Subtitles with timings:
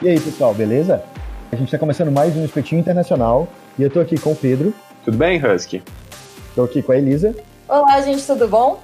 [0.00, 1.02] E aí, pessoal, beleza?
[1.50, 4.72] A gente está começando mais um Espetinho Internacional e eu tô aqui com o Pedro.
[5.04, 5.82] Tudo bem, Husky?
[6.54, 7.34] Tô aqui com a Elisa.
[7.68, 8.78] Olá, gente, tudo bom?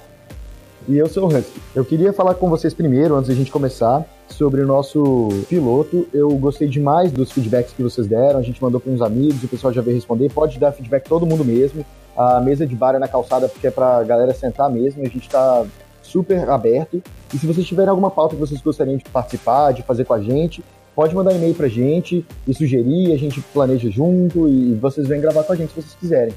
[0.89, 1.61] E eu sou o Husky.
[1.73, 6.05] Eu queria falar com vocês primeiro, antes da gente começar, sobre o nosso piloto.
[6.13, 8.37] Eu gostei demais dos feedbacks que vocês deram.
[8.37, 10.29] A gente mandou para uns amigos, o pessoal já veio responder.
[10.33, 11.85] Pode dar feedback todo mundo mesmo.
[12.17, 15.01] A mesa de bar é na calçada porque é pra galera sentar mesmo.
[15.01, 15.65] A gente tá
[16.03, 17.01] super aberto.
[17.33, 20.19] E se vocês tiverem alguma pauta que vocês gostariam de participar, de fazer com a
[20.21, 20.61] gente,
[20.95, 25.19] pode mandar um e-mail pra gente e sugerir, a gente planeja junto e vocês vêm
[25.19, 26.33] gravar com a gente se vocês quiserem.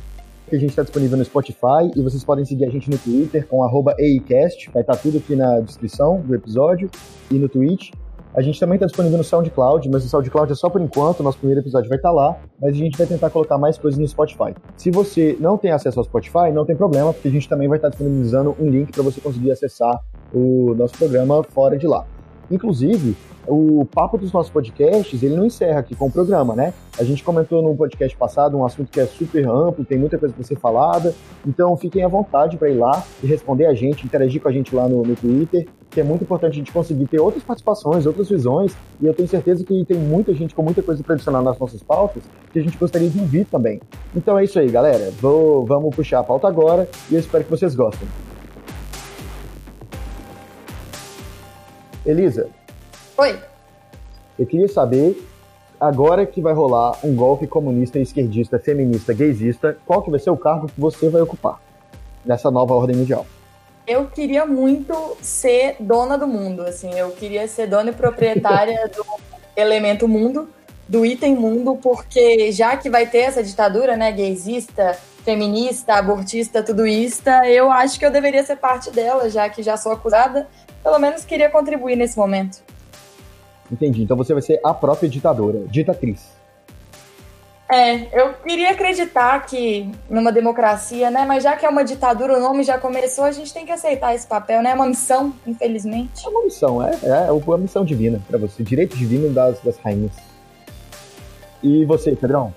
[0.50, 3.64] A gente está disponível no Spotify e vocês podem seguir a gente no Twitter com
[3.98, 6.90] EICast, vai estar tá tudo aqui na descrição do episódio
[7.30, 7.90] e no Twitch.
[8.34, 11.38] A gente também está disponível no SoundCloud, mas o SoundCloud é só por enquanto, nosso
[11.38, 14.06] primeiro episódio vai estar tá lá, mas a gente vai tentar colocar mais coisas no
[14.06, 14.54] Spotify.
[14.76, 17.78] Se você não tem acesso ao Spotify, não tem problema, porque a gente também vai
[17.78, 20.00] estar tá disponibilizando um link para você conseguir acessar
[20.32, 22.06] o nosso programa fora de lá.
[22.50, 23.16] Inclusive,
[23.48, 26.72] o papo dos nossos podcasts, ele não encerra aqui com o programa, né?
[26.98, 30.34] A gente comentou no podcast passado um assunto que é super amplo, tem muita coisa
[30.34, 31.14] para ser falada,
[31.46, 34.74] então fiquem à vontade para ir lá e responder a gente, interagir com a gente
[34.74, 38.28] lá no, no Twitter, que é muito importante a gente conseguir ter outras participações, outras
[38.28, 41.58] visões, e eu tenho certeza que tem muita gente com muita coisa para adicionar nas
[41.58, 43.80] nossas pautas que a gente gostaria de ouvir também.
[44.14, 45.10] Então é isso aí, galera.
[45.20, 48.06] Vou, vamos puxar a pauta agora e eu espero que vocês gostem.
[52.04, 52.48] Elisa,
[53.20, 53.36] Oi.
[54.38, 55.20] Eu queria saber,
[55.80, 60.36] agora que vai rolar um golpe comunista, esquerdista, feminista, gaysista, qual que vai ser o
[60.36, 61.60] cargo que você vai ocupar
[62.24, 63.26] nessa nova ordem mundial?
[63.84, 69.04] Eu queria muito ser dona do mundo, assim, eu queria ser dona e proprietária do
[69.56, 70.48] elemento mundo,
[70.86, 76.86] do item mundo, porque já que vai ter essa ditadura, né, gaysista, feminista, abortista, tudo
[76.86, 80.46] isso, eu acho que eu deveria ser parte dela, já que já sou acusada,
[80.84, 82.62] pelo menos queria contribuir nesse momento.
[83.70, 84.02] Entendi.
[84.02, 86.38] Então você vai ser a própria ditadora, ditatriz.
[87.70, 91.26] É, eu queria acreditar que numa democracia, né?
[91.26, 94.14] Mas já que é uma ditadura, o nome já começou, a gente tem que aceitar
[94.14, 94.70] esse papel, né?
[94.70, 96.26] É uma missão, infelizmente.
[96.26, 100.12] É uma missão, é, é uma missão divina para você, direito divino das, das rainhas.
[101.62, 102.54] E você, Pedrão?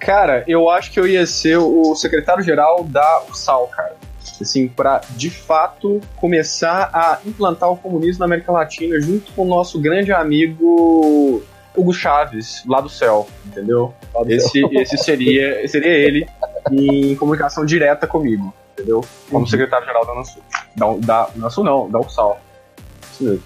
[0.00, 3.97] Cara, eu acho que eu ia ser o secretário-geral da USAL, cara
[4.42, 9.48] assim, para de fato começar a implantar o comunismo na América Latina junto com o
[9.48, 11.42] nosso grande amigo
[11.76, 13.94] Hugo Chaves, lá do céu, entendeu?
[14.26, 16.26] Esse, esse seria, seria ele
[16.72, 19.04] em comunicação direta comigo, entendeu?
[19.28, 19.46] Como uhum.
[19.46, 20.42] secretário-geral da Nasul.
[20.76, 22.40] Da, da Nasul não, da USAL.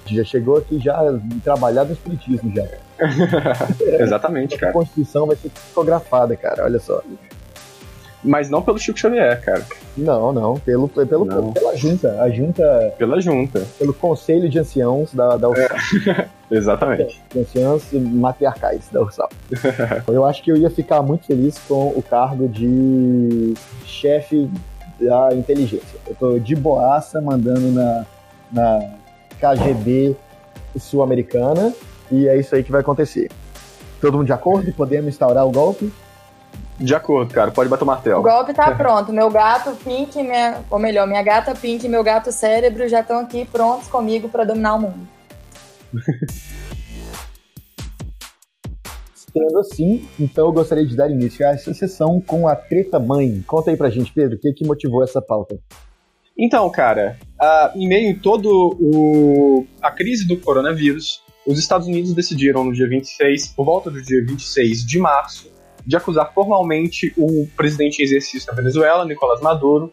[0.06, 0.98] Já chegou aqui já
[1.42, 2.66] trabalhar no espiritismo já.
[4.00, 4.70] Exatamente, cara.
[4.70, 7.02] A Constituição vai ser psicografada, cara, olha só.
[8.24, 9.66] Mas não pelo Chico Xavier, cara.
[9.96, 10.54] Não, não.
[10.54, 11.52] Pelo, pelo, não.
[11.52, 12.22] Pela junta.
[12.22, 12.94] A junta.
[12.96, 13.62] Pela junta.
[13.78, 15.76] Pelo Conselho de Anciãos da, da URSAL.
[16.16, 16.28] É.
[16.54, 17.20] Exatamente.
[17.32, 19.28] De anciãos matriarcais da URSAL.
[20.06, 24.48] eu acho que eu ia ficar muito feliz com o cargo de chefe
[25.00, 25.98] da inteligência.
[26.06, 28.06] Eu tô de boaça mandando na,
[28.52, 28.90] na
[29.40, 30.14] KGB
[30.78, 31.72] sul-americana
[32.10, 33.30] e é isso aí que vai acontecer.
[34.00, 34.72] Todo mundo de acordo?
[34.72, 35.92] Podemos instaurar o golpe?
[36.82, 37.50] De acordo, cara.
[37.52, 38.20] Pode bater o martelo.
[38.20, 39.12] O golpe tá pronto.
[39.12, 43.20] Meu gato Pink, minha, ou melhor, minha gata Pink e meu gato Cérebro já estão
[43.20, 45.08] aqui prontos comigo para dominar o mundo.
[49.14, 53.42] Sendo assim, então eu gostaria de dar início a essa sessão com a treta mãe.
[53.46, 55.58] Conta aí pra gente, Pedro, o que, que motivou essa pauta?
[56.36, 62.12] Então, cara, uh, em meio em todo o, a crise do coronavírus, os Estados Unidos
[62.12, 65.51] decidiram no dia 26, por volta do dia 26 de março,
[65.86, 69.92] de acusar formalmente o presidente em exercício da Venezuela, Nicolás Maduro,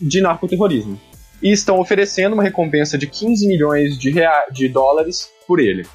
[0.00, 1.00] de narcoterrorismo.
[1.42, 4.14] E estão oferecendo uma recompensa de 15 milhões de,
[4.52, 5.86] de dólares por ele.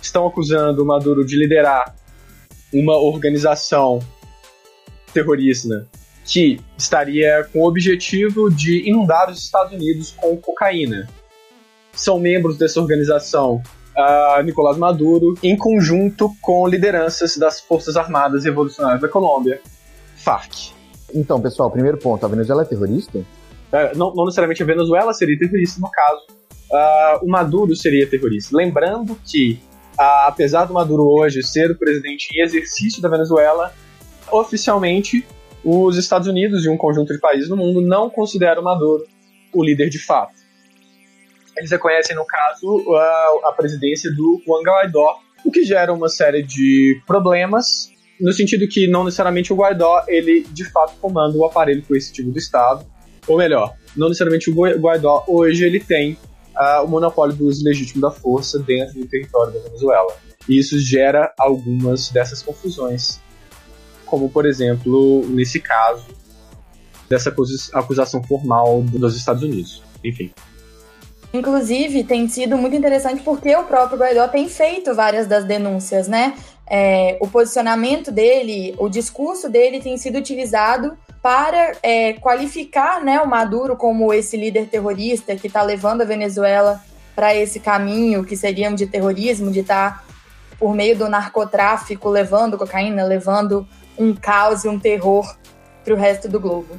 [0.00, 1.94] Estão acusando o Maduro de liderar
[2.72, 4.00] uma organização
[5.12, 5.86] terrorista
[6.24, 11.08] que estaria com o objetivo de inundar os Estados Unidos com cocaína.
[11.92, 13.62] São membros dessa organização
[13.96, 19.60] uh, Nicolás Maduro, em conjunto com lideranças das Forças Armadas Revolucionárias da Colômbia,
[20.16, 20.72] FARC.
[21.14, 23.18] Então, pessoal, primeiro ponto: a Venezuela é terrorista?
[23.18, 26.26] Uh, não, não, necessariamente a Venezuela seria terrorista no caso.
[26.70, 28.56] Uh, o Maduro seria terrorista.
[28.56, 29.60] Lembrando que,
[29.98, 33.72] uh, apesar do Maduro hoje ser o presidente em exercício da Venezuela,
[34.30, 35.24] oficialmente
[35.64, 39.04] os Estados Unidos e um conjunto de países no mundo não consideram Maduro
[39.52, 40.45] o líder de fato
[41.56, 46.42] eles reconhecem, no caso, a, a presidência do Juan Guaidó, o que gera uma série
[46.42, 51.82] de problemas, no sentido que não necessariamente o Guaidó, ele de fato comanda o aparelho
[51.82, 52.84] coercitivo do Estado,
[53.26, 56.18] ou melhor, não necessariamente o Guaidó hoje ele tem
[56.56, 60.14] uh, o monopólio do uso legítimo da força dentro do território da Venezuela.
[60.48, 63.20] E isso gera algumas dessas confusões,
[64.04, 66.06] como, por exemplo, nesse caso,
[67.08, 67.34] dessa
[67.72, 69.82] acusação formal dos Estados Unidos.
[70.04, 70.32] Enfim.
[71.32, 76.34] Inclusive, tem sido muito interessante porque o próprio Guaidó tem feito várias das denúncias, né?
[76.68, 83.26] É, o posicionamento dele, o discurso dele tem sido utilizado para é, qualificar né, o
[83.26, 86.82] Maduro como esse líder terrorista que está levando a Venezuela
[87.14, 90.04] para esse caminho que seria de terrorismo, de estar tá,
[90.58, 93.66] por meio do narcotráfico levando cocaína, levando
[93.98, 95.36] um caos e um terror
[95.84, 96.78] para o resto do globo.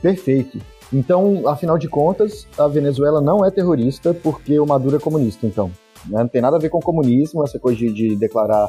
[0.00, 0.60] Perfeito.
[0.92, 5.70] Então, afinal de contas, a Venezuela não é terrorista porque o Maduro é comunista, então.
[6.08, 6.20] Né?
[6.20, 8.68] Não tem nada a ver com comunismo, essa coisa de, de declarar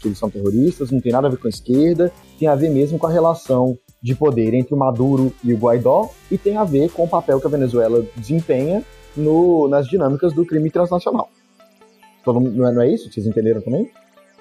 [0.00, 2.70] que eles são terroristas, não tem nada a ver com a esquerda, tem a ver
[2.70, 6.64] mesmo com a relação de poder entre o Maduro e o Guaidó e tem a
[6.64, 8.82] ver com o papel que a Venezuela desempenha
[9.14, 11.28] no, nas dinâmicas do crime transnacional.
[12.24, 13.12] Todo, não, é, não é isso?
[13.12, 13.90] Vocês entenderam também?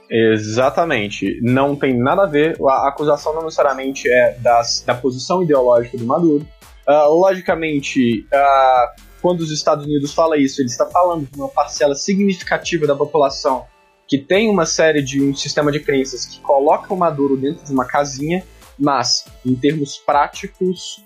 [0.10, 1.40] Exatamente.
[1.42, 2.58] Não tem nada a ver.
[2.68, 6.46] A acusação não necessariamente é das, da posição ideológica do Maduro.
[6.90, 11.94] Uh, logicamente, uh, quando os Estados Unidos fala isso, ele está falando de uma parcela
[11.94, 13.68] significativa da população
[14.08, 17.72] que tem uma série de um sistema de crenças que coloca o Maduro dentro de
[17.72, 18.44] uma casinha,
[18.78, 21.06] mas em termos práticos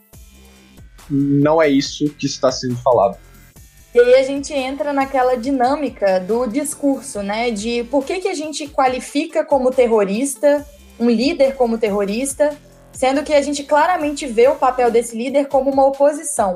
[1.09, 3.17] não é isso que está sendo falado.
[3.93, 7.51] E aí a gente entra naquela dinâmica do discurso, né?
[7.51, 10.65] De por que, que a gente qualifica como terrorista,
[10.97, 12.57] um líder como terrorista,
[13.03, 16.55] sendo que a gente claramente vê o papel desse líder como uma oposição.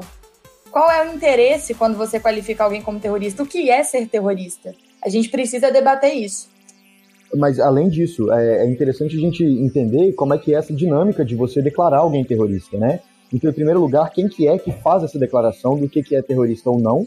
[0.71, 3.44] Qual é o interesse quando você qualifica alguém como terrorista?
[3.44, 4.73] O que é ser terrorista?
[5.03, 6.47] A gente precisa debater isso.
[7.35, 11.25] Mas além disso, é, é interessante a gente entender como é que é essa dinâmica
[11.25, 13.01] de você declarar alguém terrorista, né?
[13.33, 16.21] Então, em primeiro lugar, quem que é que faz essa declaração do que, que é
[16.21, 17.05] terrorista ou não?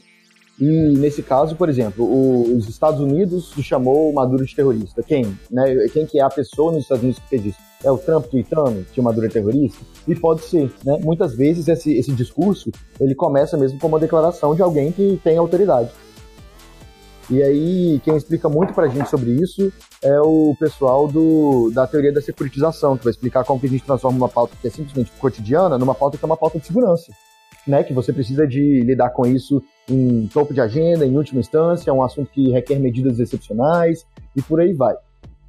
[0.61, 5.03] E nesse caso, por exemplo, o, os Estados Unidos chamou o Maduro de terrorista.
[5.03, 5.25] Quem?
[5.51, 5.89] Né?
[5.93, 7.59] Quem que é a pessoa nos Estados Unidos que fez isso?
[7.83, 9.79] É o Trump tweetando que o Maduro é terrorista?
[10.07, 10.99] E pode ser, né?
[11.03, 12.71] Muitas vezes esse, esse discurso,
[13.01, 15.91] ele começa mesmo com uma declaração de alguém que tem autoridade.
[17.31, 19.73] E aí, quem explica muito pra gente sobre isso
[20.03, 23.85] é o pessoal do, da teoria da securitização, que vai explicar como que a gente
[23.85, 27.13] transforma uma pauta que é simplesmente cotidiana numa pauta que é uma pauta de segurança.
[27.67, 31.91] Né, que você precisa de lidar com isso em topo de agenda, em última instância,
[31.91, 34.95] é um assunto que requer medidas excepcionais e por aí vai.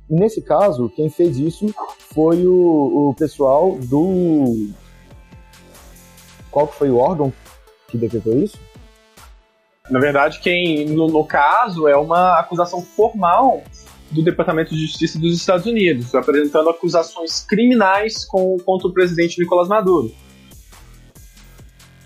[0.09, 1.73] E nesse caso, quem fez isso
[2.13, 4.69] foi o, o pessoal do.
[6.51, 7.31] Qual que foi o órgão
[7.87, 8.59] que decretou isso?
[9.89, 13.63] Na verdade, quem, no, no caso, é uma acusação formal
[14.11, 19.69] do Departamento de Justiça dos Estados Unidos, apresentando acusações criminais com, contra o presidente Nicolás
[19.69, 20.11] Maduro.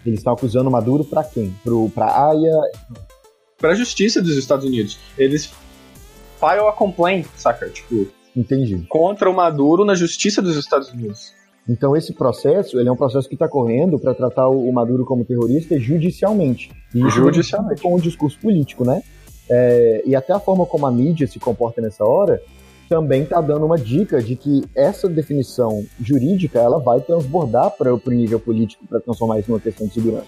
[0.05, 1.53] Eles estão acusando Maduro para quem?
[1.93, 2.53] Para a AIA?
[3.57, 4.99] Para a Justiça dos Estados Unidos.
[5.17, 5.51] Eles
[6.39, 7.67] file a complaint, saca?
[7.69, 8.85] Tipo, Entendi.
[8.89, 11.33] Contra o Maduro na Justiça dos Estados Unidos.
[11.67, 15.25] Então esse processo, ele é um processo que está correndo para tratar o Maduro como
[15.25, 16.69] terrorista judicialmente.
[16.93, 17.81] E judicialmente.
[17.81, 19.01] com um discurso político, né?
[19.49, 22.41] É, e até a forma como a mídia se comporta nessa hora
[22.87, 28.01] também está dando uma dica de que essa definição jurídica ela vai transbordar para o
[28.07, 30.27] nível político para transformar isso numa questão de segurança.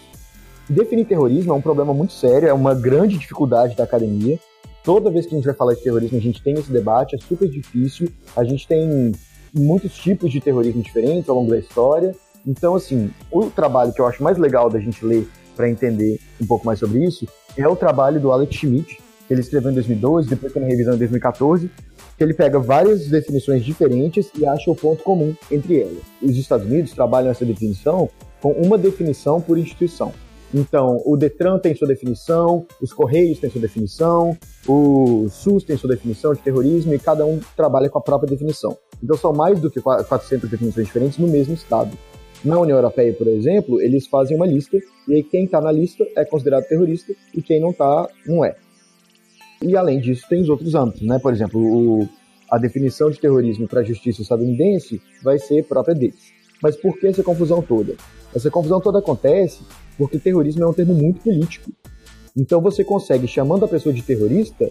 [0.69, 4.37] Definir terrorismo é um problema muito sério, é uma grande dificuldade da academia.
[4.83, 7.19] Toda vez que a gente vai falar de terrorismo, a gente tem esse debate, é
[7.19, 8.09] super difícil.
[8.35, 9.11] A gente tem
[9.53, 12.15] muitos tipos de terrorismo diferentes ao longo da história.
[12.45, 16.45] Então, assim, o trabalho que eu acho mais legal da gente ler para entender um
[16.45, 17.27] pouco mais sobre isso
[17.57, 18.99] é o trabalho do Alex Schmidt,
[19.33, 21.69] ele escreveu em 2012, depois tem uma revisão em 2014,
[22.17, 26.03] que ele pega várias definições diferentes e acha o ponto comum entre elas.
[26.21, 28.09] Os Estados Unidos trabalham essa definição
[28.41, 30.11] com uma definição por instituição.
[30.53, 35.89] Então, o Detran tem sua definição, os Correios têm sua definição, o SUS tem sua
[35.89, 38.77] definição de terrorismo e cada um trabalha com a própria definição.
[39.03, 41.91] Então, são mais do que 400 definições diferentes no mesmo estado.
[42.45, 46.05] Na União Europeia, por exemplo, eles fazem uma lista e aí quem está na lista
[46.15, 48.55] é considerado terrorista e quem não está, não é.
[49.61, 51.19] E além disso, tem os outros âmbitos, né?
[51.19, 52.09] Por exemplo, o,
[52.49, 56.31] a definição de terrorismo para a justiça estadunidense vai ser própria deles.
[56.61, 57.95] Mas por que essa confusão toda?
[58.35, 59.61] Essa confusão toda acontece
[59.97, 61.71] porque terrorismo é um termo muito político.
[62.35, 64.69] Então você consegue, chamando a pessoa de terrorista,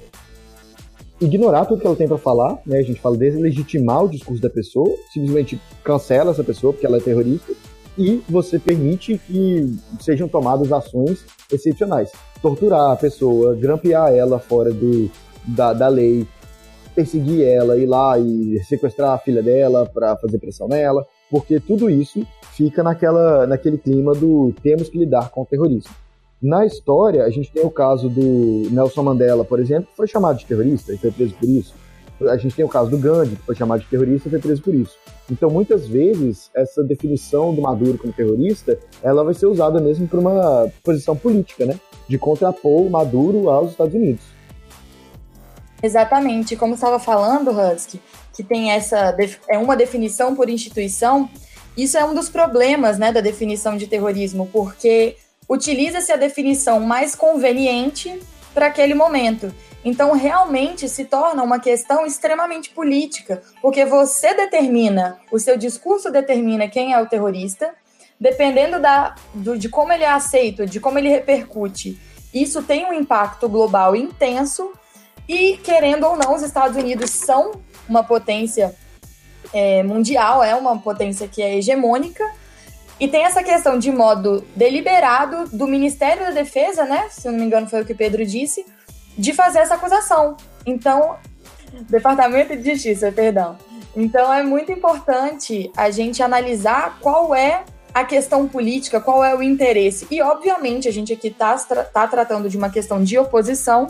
[1.21, 2.79] ignorar tudo que ela tem para falar, né?
[2.79, 7.01] A gente fala deslegitimar o discurso da pessoa, simplesmente cancela essa pessoa porque ela é
[7.01, 7.53] terrorista
[7.99, 12.13] e você permite que sejam tomadas ações excepcionais.
[12.43, 15.11] Torturar a pessoa, grampear ela fora do,
[15.47, 16.27] da, da lei,
[16.95, 21.91] perseguir ela, ir lá e sequestrar a filha dela para fazer pressão nela, porque tudo
[21.91, 25.91] isso fica naquela, naquele clima do temos que lidar com o terrorismo.
[26.43, 30.39] Na história, a gente tem o caso do Nelson Mandela, por exemplo, que foi chamado
[30.39, 31.75] de terrorista e foi preso por isso.
[32.29, 34.63] A gente tem o caso do Gandhi, que foi chamado de terrorista e foi preso
[34.63, 34.97] por isso.
[35.31, 40.19] Então, muitas vezes, essa definição do Maduro como terrorista, ela vai ser usada mesmo por
[40.19, 41.79] uma posição política, né?
[42.09, 44.25] De contrapor o Maduro aos Estados Unidos.
[45.83, 46.57] Exatamente.
[46.57, 48.01] Como estava falando, Husky,
[48.33, 49.15] que tem essa
[49.49, 51.29] é uma definição por instituição,
[51.77, 55.17] isso é um dos problemas, né, da definição de terrorismo, porque
[55.49, 58.19] utiliza-se a definição mais conveniente
[58.55, 59.53] para aquele momento.
[59.87, 66.67] Então, realmente se torna uma questão extremamente política, porque você determina, o seu discurso determina
[66.67, 67.73] quem é o terrorista,
[68.19, 72.01] dependendo da, do, de como ele é aceito, de como ele repercute.
[72.35, 74.73] Isso tem um impacto global intenso,
[75.29, 77.53] e, querendo ou não, os Estados Unidos são
[77.89, 78.75] uma potência
[79.55, 82.29] é, mundial, é uma potência que é hegemônica,
[82.99, 87.07] e tem essa questão de modo deliberado do Ministério da Defesa, né?
[87.09, 88.67] Se eu não me engano, foi o que o Pedro disse,
[89.17, 90.37] de fazer essa acusação.
[90.65, 91.17] Então,
[91.89, 93.57] Departamento de Justiça, perdão.
[93.95, 99.43] Então é muito importante a gente analisar qual é a questão política, qual é o
[99.43, 100.07] interesse.
[100.11, 103.87] E, obviamente, a gente aqui está tá tratando de uma questão de oposição.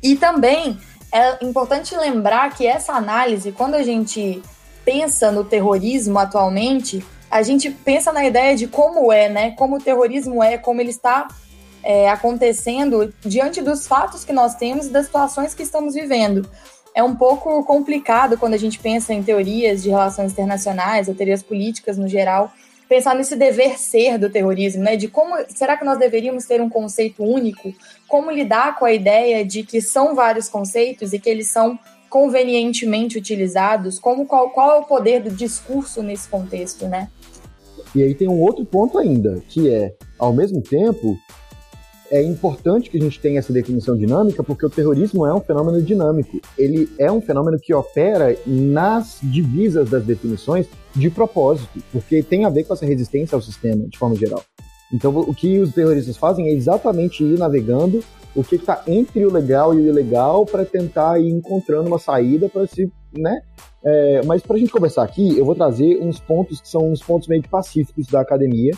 [0.00, 0.78] E também
[1.12, 4.40] é importante lembrar que essa análise, quando a gente
[4.84, 9.50] pensa no terrorismo atualmente, a gente pensa na ideia de como é, né?
[9.52, 11.26] Como o terrorismo é, como ele está
[11.84, 16.48] é, acontecendo diante dos fatos que nós temos e das situações que estamos vivendo.
[16.94, 21.42] É um pouco complicado quando a gente pensa em teorias de relações internacionais ou teorias
[21.42, 22.52] políticas no geral,
[22.88, 24.96] pensar nesse dever ser do terrorismo, né?
[24.96, 27.72] De como será que nós deveríamos ter um conceito único?
[28.08, 33.18] Como lidar com a ideia de que são vários conceitos e que eles são convenientemente
[33.18, 33.98] utilizados?
[33.98, 37.08] Como qual, qual é o poder do discurso nesse contexto, né?
[37.94, 41.16] E aí tem um outro ponto ainda, que é, ao mesmo tempo,
[42.14, 45.82] é importante que a gente tenha essa definição dinâmica, porque o terrorismo é um fenômeno
[45.82, 46.40] dinâmico.
[46.56, 52.50] Ele é um fenômeno que opera nas divisas das definições de propósito, porque tem a
[52.50, 54.40] ver com essa resistência ao sistema, de forma geral.
[54.92, 57.98] Então, o que os terroristas fazem é exatamente ir navegando
[58.32, 62.48] o que está entre o legal e o ilegal para tentar ir encontrando uma saída
[62.48, 63.40] para se, né?
[63.84, 67.02] É, mas para a gente conversar aqui, eu vou trazer uns pontos que são uns
[67.02, 68.72] pontos meio que pacíficos da academia,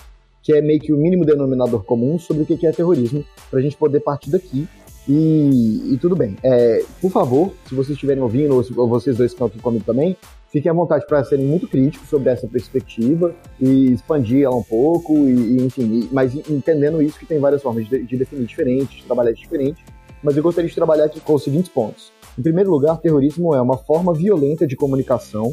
[0.46, 3.62] que é meio que o mínimo denominador comum sobre o que é terrorismo, para a
[3.62, 4.68] gente poder partir daqui.
[5.08, 6.36] E, e tudo bem.
[6.40, 9.58] É, por favor, se vocês estiverem ouvindo, ou, se, ou vocês dois que estão aqui
[9.58, 10.16] comigo também,
[10.48, 15.16] fiquem à vontade para serem muito críticos sobre essa perspectiva e expandir ela um pouco,
[15.28, 18.98] e, e enfim, e, mas entendendo isso que tem várias formas de, de definir diferente,
[18.98, 19.84] de trabalhar diferente.
[20.22, 22.12] Mas eu gostaria de trabalhar aqui com os seguintes pontos.
[22.38, 25.52] Em primeiro lugar, terrorismo é uma forma violenta de comunicação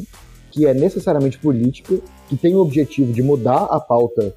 [0.52, 1.98] que é necessariamente política,
[2.28, 4.32] que tem o objetivo de mudar a pauta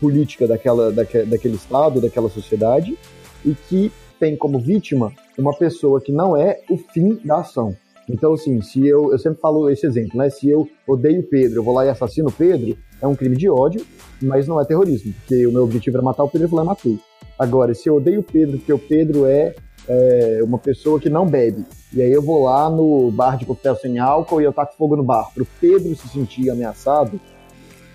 [0.00, 2.96] política daquela, daque, daquele Estado, daquela sociedade,
[3.44, 7.74] e que tem como vítima uma pessoa que não é o fim da ação.
[8.10, 10.30] Então, assim, se eu, eu sempre falo esse exemplo, né?
[10.30, 13.84] Se eu odeio Pedro, eu vou lá e assassino Pedro, é um crime de ódio,
[14.20, 16.64] mas não é terrorismo, porque o meu objetivo era matar o Pedro, eu vou lá
[16.64, 16.98] e matei.
[17.38, 19.54] Agora, se eu odeio Pedro, porque o Pedro é,
[19.86, 23.76] é, uma pessoa que não bebe, e aí eu vou lá no bar de coquetel
[23.76, 27.20] sem álcool e eu taco fogo no bar, para o Pedro se sentir ameaçado,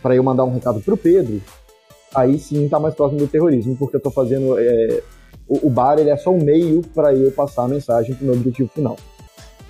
[0.01, 1.41] para eu mandar um recado pro Pedro,
[2.13, 4.57] aí sim tá mais próximo do terrorismo, porque eu tô fazendo.
[4.59, 5.01] É,
[5.47, 8.35] o, o, bar ele é só um meio para eu passar a mensagem pro meu
[8.35, 8.97] objetivo final.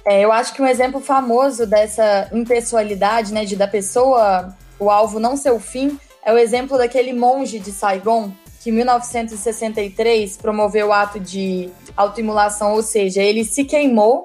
[0.06, 5.20] É, eu acho que um exemplo famoso dessa impessoalidade, né, de da pessoa, o alvo
[5.20, 8.32] não ser o fim, é o exemplo daquele monge de Saigon,
[8.62, 14.24] que em 1963 promoveu o ato de autoimulação, ou seja, ele se queimou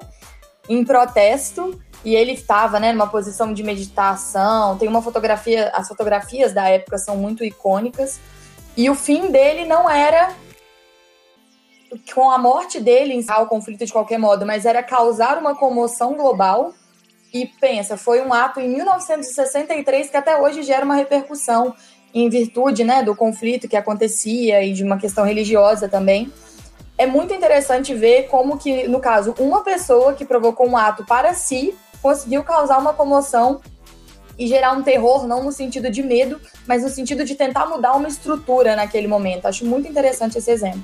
[0.67, 4.77] em protesto e ele estava, né, numa posição de meditação.
[4.77, 8.19] Tem uma fotografia, as fotografias da época são muito icônicas.
[8.77, 10.33] E o fim dele não era
[12.13, 16.13] com a morte dele encerrar o conflito de qualquer modo, mas era causar uma comoção
[16.13, 16.73] global.
[17.33, 21.75] E pensa, foi um ato em 1963 que até hoje gera uma repercussão
[22.13, 26.31] em virtude, né, do conflito que acontecia e de uma questão religiosa também
[26.99, 31.33] é muito interessante ver como que, no caso, uma pessoa que provocou um ato para
[31.33, 33.61] si conseguiu causar uma comoção
[34.37, 37.93] e gerar um terror, não no sentido de medo, mas no sentido de tentar mudar
[37.93, 39.45] uma estrutura naquele momento.
[39.47, 40.83] Acho muito interessante esse exemplo.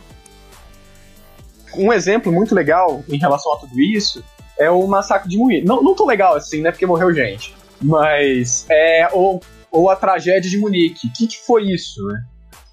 [1.77, 4.23] Um exemplo muito legal em relação a tudo isso
[4.57, 5.65] é o massacre de Munique.
[5.65, 6.71] Não, não tão legal assim, né?
[6.71, 7.55] Porque morreu gente.
[7.81, 9.41] Mas é ou,
[9.71, 11.07] ou a tragédia de Munique.
[11.07, 12.23] O que, que foi isso, né?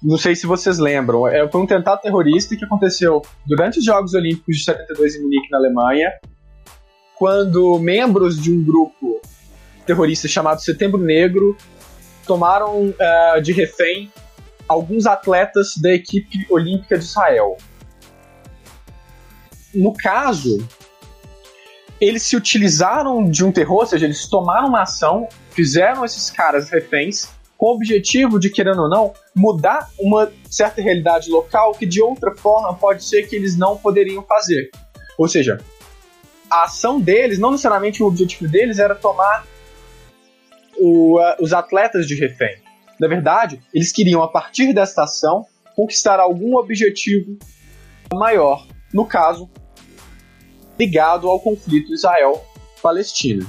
[0.01, 1.27] Não sei se vocês lembram.
[1.27, 5.49] É, foi um tentado terrorista que aconteceu durante os Jogos Olímpicos de 72 em Munique,
[5.49, 6.11] na Alemanha,
[7.23, 9.21] quando membros de um grupo
[9.85, 11.55] terrorista chamado Setembro Negro
[12.27, 14.11] tomaram uh, de refém
[14.67, 17.55] alguns atletas da equipe olímpica de Israel.
[19.73, 20.67] No caso,
[22.01, 26.69] eles se utilizaram de um terror, ou seja, eles tomaram uma ação, fizeram esses caras
[26.69, 32.01] reféns, com o objetivo de, querendo ou não, mudar uma certa realidade local que de
[32.01, 34.69] outra forma pode ser que eles não poderiam fazer.
[35.17, 35.57] Ou seja,
[36.53, 39.43] a ação deles, não necessariamente o objetivo deles era tomar
[40.77, 42.57] o, uh, os atletas de refém.
[42.99, 47.37] Na verdade, eles queriam, a partir desta ação, conquistar algum objetivo
[48.13, 48.67] maior.
[48.93, 49.49] No caso,
[50.79, 53.45] ligado ao conflito Israel-Palestina.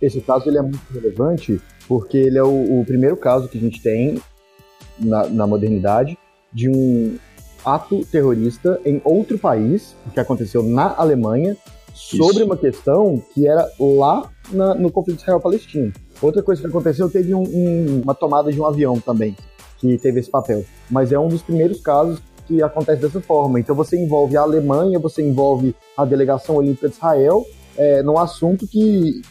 [0.00, 3.60] Esse caso ele é muito relevante porque ele é o, o primeiro caso que a
[3.60, 4.22] gente tem
[4.98, 6.16] na, na, modernidade
[6.52, 7.18] de um
[7.64, 11.56] ato terrorista em outro país, que aconteceu na Alemanha,
[11.94, 12.44] sobre Isso.
[12.44, 15.92] uma questão que era lá na, no conflito Israel-Palestina.
[16.20, 19.36] Outra coisa que aconteceu, teve um, um, uma tomada de um avião também,
[19.78, 20.64] que teve esse papel.
[20.90, 23.60] Mas é um dos primeiros casos que acontece dessa forma.
[23.60, 27.44] Então você envolve a Alemanha, você envolve a delegação olímpica de Israel
[27.76, 29.22] é, num assunto que,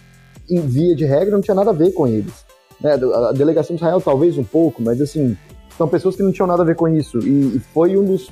[0.50, 2.46] em via de regra, não tinha nada a ver com eles.
[2.82, 2.94] Né?
[2.94, 5.38] A delegação de Israel talvez um pouco, mas assim,
[5.78, 7.20] são pessoas que não tinham nada a ver com isso.
[7.20, 8.32] E, e foi um dos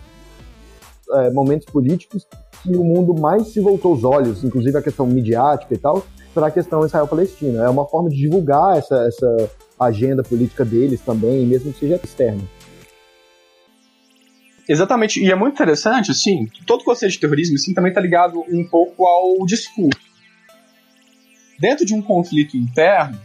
[1.13, 2.25] é, momentos políticos
[2.62, 6.48] que o mundo mais se voltou os olhos, inclusive a questão midiática e tal, para
[6.48, 7.63] a questão Israel-Palestina.
[7.63, 12.41] É uma forma de divulgar essa, essa agenda política deles também, mesmo que seja externa.
[14.70, 18.65] Exatamente, e é muito interessante, assim, todo conceito de terrorismo assim, também está ligado um
[18.70, 20.00] pouco ao discurso.
[21.60, 23.20] Dentro de um conflito interno,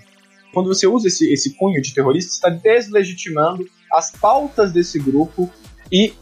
[0.52, 5.50] quando você usa esse, esse cunho de terrorista, está deslegitimando as pautas desse grupo
[5.92, 6.14] e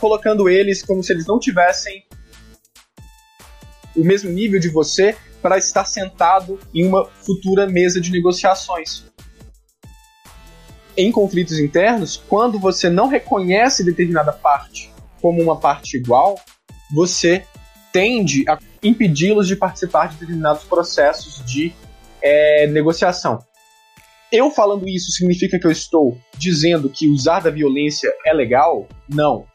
[0.00, 2.02] colocando eles como se eles não tivessem
[3.96, 9.04] o mesmo nível de você para estar sentado em uma futura mesa de negociações.
[10.96, 16.38] Em conflitos internos, quando você não reconhece determinada parte como uma parte igual,
[16.94, 17.44] você
[17.92, 21.72] tende a impedi-los de participar de determinados processos de
[22.20, 23.38] é, negociação.
[24.30, 28.88] Eu falando isso significa que eu estou dizendo que usar da violência é legal?
[29.08, 29.46] Não.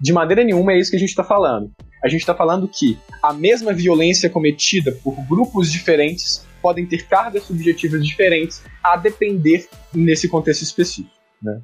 [0.00, 1.70] De maneira nenhuma é isso que a gente está falando.
[2.02, 7.44] A gente está falando que a mesma violência cometida por grupos diferentes podem ter cargas
[7.44, 11.10] subjetivas diferentes a depender nesse contexto específico.
[11.42, 11.60] Né?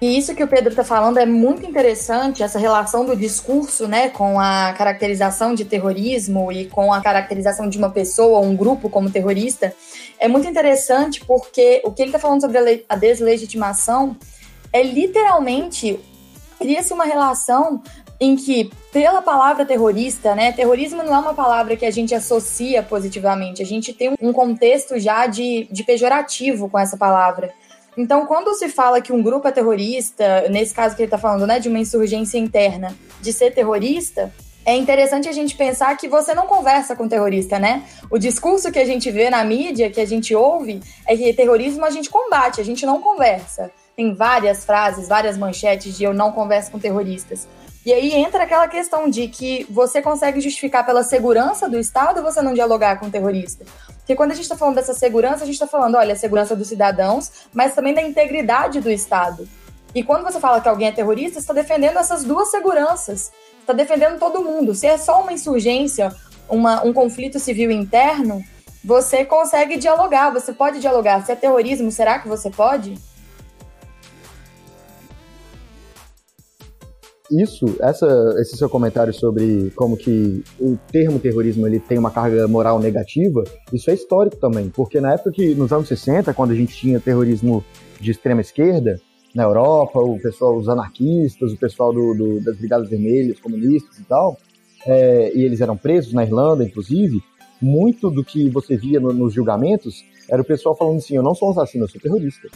[0.00, 4.10] E isso que o Pedro está falando é muito interessante, essa relação do discurso né,
[4.10, 8.90] com a caracterização de terrorismo e com a caracterização de uma pessoa ou um grupo
[8.90, 9.74] como terrorista.
[10.18, 14.16] É muito interessante porque o que ele está falando sobre a deslegitimação
[14.70, 15.98] é literalmente
[16.58, 17.82] cria-se uma relação
[18.20, 20.52] em que, pela palavra terrorista, né?
[20.52, 24.98] Terrorismo não é uma palavra que a gente associa positivamente, a gente tem um contexto
[24.98, 27.52] já de, de pejorativo com essa palavra.
[27.96, 31.46] Então, quando se fala que um grupo é terrorista, nesse caso que ele está falando,
[31.46, 34.32] né, de uma insurgência interna, de ser terrorista,
[34.66, 37.84] é interessante a gente pensar que você não conversa com terrorista, né?
[38.10, 41.84] O discurso que a gente vê na mídia, que a gente ouve, é que terrorismo
[41.84, 43.70] a gente combate, a gente não conversa.
[43.96, 47.46] Tem várias frases, várias manchetes de eu não converso com terroristas.
[47.86, 52.42] E aí entra aquela questão de que você consegue justificar pela segurança do Estado você
[52.42, 53.64] não dialogar com o terrorista.
[53.98, 56.56] Porque quando a gente está falando dessa segurança, a gente está falando, olha, a segurança
[56.56, 59.48] dos cidadãos, mas também da integridade do Estado.
[59.94, 63.30] E quando você fala que alguém é terrorista, você está defendendo essas duas seguranças.
[63.60, 64.74] Está defendendo todo mundo.
[64.74, 66.12] Se é só uma insurgência,
[66.48, 68.44] uma, um conflito civil interno,
[68.84, 71.24] você consegue dialogar, você pode dialogar.
[71.24, 72.98] Se é terrorismo, será que você pode?
[77.30, 82.46] Isso, essa, esse seu comentário sobre como que o termo terrorismo ele tem uma carga
[82.46, 86.54] moral negativa, isso é histórico também, porque na época que, nos anos 60, quando a
[86.54, 87.64] gente tinha terrorismo
[88.00, 89.00] de extrema esquerda,
[89.34, 94.04] na Europa, o pessoal, os anarquistas, o pessoal do, do das Brigadas Vermelhas, comunistas e
[94.04, 94.38] tal,
[94.86, 97.22] é, e eles eram presos na Irlanda, inclusive,
[97.60, 101.34] muito do que você via no, nos julgamentos era o pessoal falando assim, eu não
[101.34, 102.48] sou um assassino, eu sou terrorista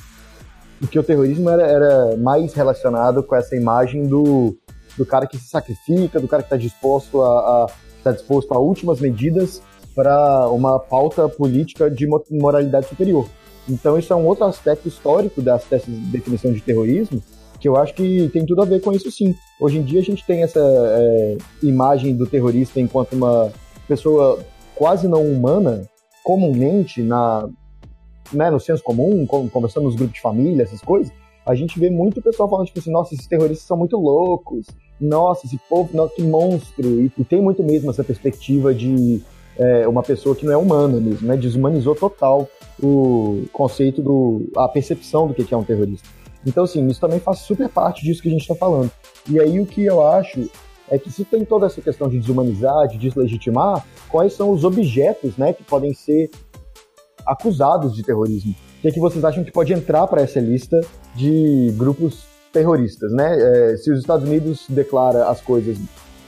[0.80, 4.56] porque o terrorismo era, era mais relacionado com essa imagem do,
[4.96, 7.66] do cara que se sacrifica, do cara que está disposto a, a
[8.02, 9.62] tá disposto a últimas medidas
[9.94, 13.28] para uma pauta política de moralidade superior.
[13.68, 17.22] Então isso é um outro aspecto histórico dessa, definição de terrorismo
[17.60, 19.34] que eu acho que tem tudo a ver com isso sim.
[19.60, 23.52] Hoje em dia a gente tem essa é, imagem do terrorista enquanto uma
[23.86, 24.38] pessoa
[24.74, 25.82] quase não humana,
[26.24, 27.46] comumente na,
[28.32, 31.12] né, no senso comum, conversando nos grupos de família, essas coisas,
[31.44, 34.66] a gente vê muito pessoal falando, tipo assim, nossa, esses terroristas são muito loucos,
[35.00, 37.00] nossa, esse povo, nossa, que monstro.
[37.00, 39.22] E, e tem muito mesmo essa perspectiva de
[39.56, 41.36] é, uma pessoa que não é humana mesmo, né?
[41.36, 42.48] Desumanizou total
[42.82, 44.50] o conceito do.
[44.56, 46.08] a percepção do que é um terrorista.
[46.46, 48.90] Então, assim, isso também faz super parte disso que a gente está falando.
[49.28, 50.48] E aí o que eu acho
[50.88, 55.36] é que se tem toda essa questão de desumanizar, de deslegitimar, quais são os objetos
[55.36, 56.30] né, que podem ser
[57.26, 58.52] acusados de terrorismo?
[58.78, 60.80] O que, é que vocês acham que pode entrar para essa lista
[61.14, 63.36] de grupos terroristas, né?
[63.38, 65.78] É, se os Estados Unidos declara as coisas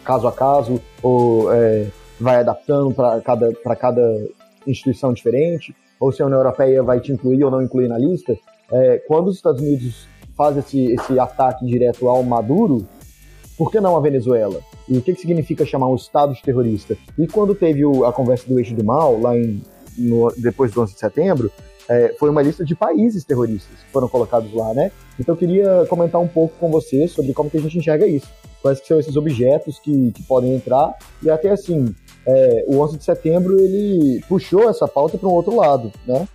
[0.04, 1.86] caso a caso ou é,
[2.20, 4.26] vai adaptando para cada, cada
[4.66, 8.36] instituição diferente, ou se a União Europeia vai te incluir ou não incluir na lista,
[8.70, 12.86] é, quando os Estados Unidos faz esse, esse ataque direto ao Maduro,
[13.56, 14.60] por que não a Venezuela?
[14.88, 16.96] E o que, que significa chamar um Estado de terrorista?
[17.18, 19.60] E quando teve o, a conversa do eixo do mal, lá em,
[19.96, 21.50] no, depois do 11 de setembro,
[21.88, 24.92] é, foi uma lista de países terroristas que foram colocados lá, né?
[25.18, 28.28] Então eu queria comentar um pouco com você sobre como que a gente enxerga isso.
[28.60, 31.94] Quais são esses objetos que, que podem entrar e até assim,
[32.26, 36.26] é, o 11 de setembro ele puxou essa pauta para um outro lado, né?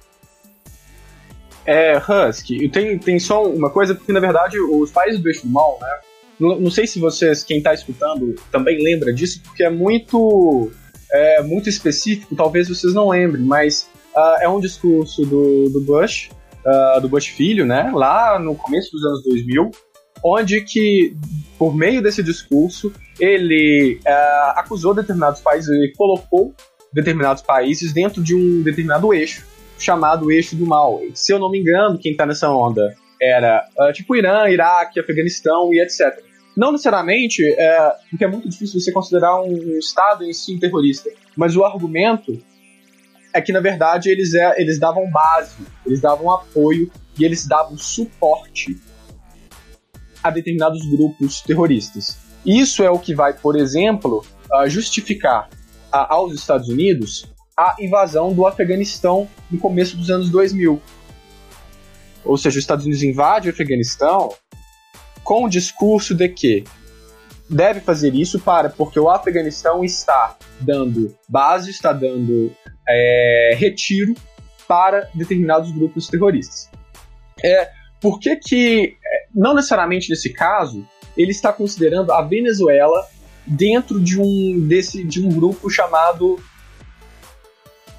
[1.65, 5.51] É, Husky, tem, tem só uma coisa, porque na verdade os países do eixo do
[5.51, 5.99] mal, né?
[6.39, 10.71] Não, não sei se vocês, quem está escutando, também lembra disso, porque é muito,
[11.11, 16.29] é, muito específico, talvez vocês não lembrem, mas uh, é um discurso do, do Bush,
[16.65, 17.91] uh, do Bush filho, né?
[17.93, 19.71] Lá no começo dos anos 2000,
[20.23, 21.15] onde que,
[21.57, 26.53] por meio desse discurso, ele uh, acusou determinados países, ele colocou
[26.91, 29.45] determinados países dentro de um determinado eixo
[29.77, 30.99] chamado eixo do mal.
[31.13, 35.79] Se eu não me engano, quem está nessa onda era tipo Irã, Iraque, Afeganistão e
[35.79, 36.26] etc.
[36.57, 41.07] Não necessariamente, é, porque é muito difícil você considerar um, Estado em si um terrorista,
[41.35, 42.43] mas o argumento
[43.31, 47.77] é que, na verdade, eles, é, eles davam base, eles davam apoio e eles davam
[47.77, 48.75] suporte
[50.23, 52.17] a determinados grupos terroristas.
[52.43, 55.49] Isso é o que vai, por exemplo, uh, justificar
[55.93, 60.81] uh, aos Estados Unidos a invasão do Afeganistão no começo dos anos 2000.
[62.25, 64.33] Ou seja, os Estados Unidos invadem o Afeganistão
[65.27, 66.63] com o discurso de que
[67.49, 72.49] deve fazer isso para porque o Afeganistão está dando base, está dando
[72.87, 74.13] é, retiro
[74.65, 76.69] para determinados grupos terroristas.
[77.43, 80.87] É, por que, que, é, não necessariamente nesse caso,
[81.17, 83.05] ele está considerando a Venezuela
[83.45, 86.41] dentro de um, desse, de um grupo chamado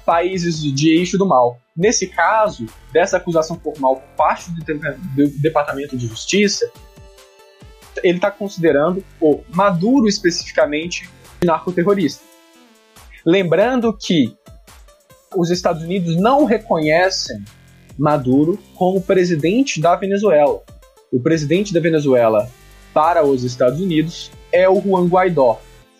[0.03, 1.59] países de eixo do mal.
[1.77, 6.71] Nesse caso, dessa acusação formal por parte do, do Departamento de Justiça,
[8.03, 11.09] ele está considerando o Maduro especificamente
[11.43, 12.23] narcoterrorista.
[13.25, 14.35] Lembrando que
[15.35, 17.43] os Estados Unidos não reconhecem
[17.97, 20.63] Maduro como presidente da Venezuela.
[21.11, 22.49] O presidente da Venezuela
[22.93, 25.59] para os Estados Unidos é o Juan Guaidó.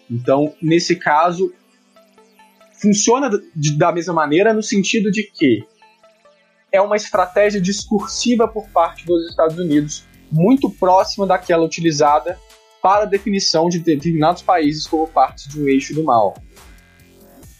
[0.09, 1.53] Então, nesse caso,
[2.81, 3.29] funciona
[3.77, 5.63] da mesma maneira no sentido de que
[6.71, 12.37] é uma estratégia discursiva por parte dos Estados Unidos muito próxima daquela utilizada
[12.81, 16.35] para a definição de determinados países como parte de um eixo do mal.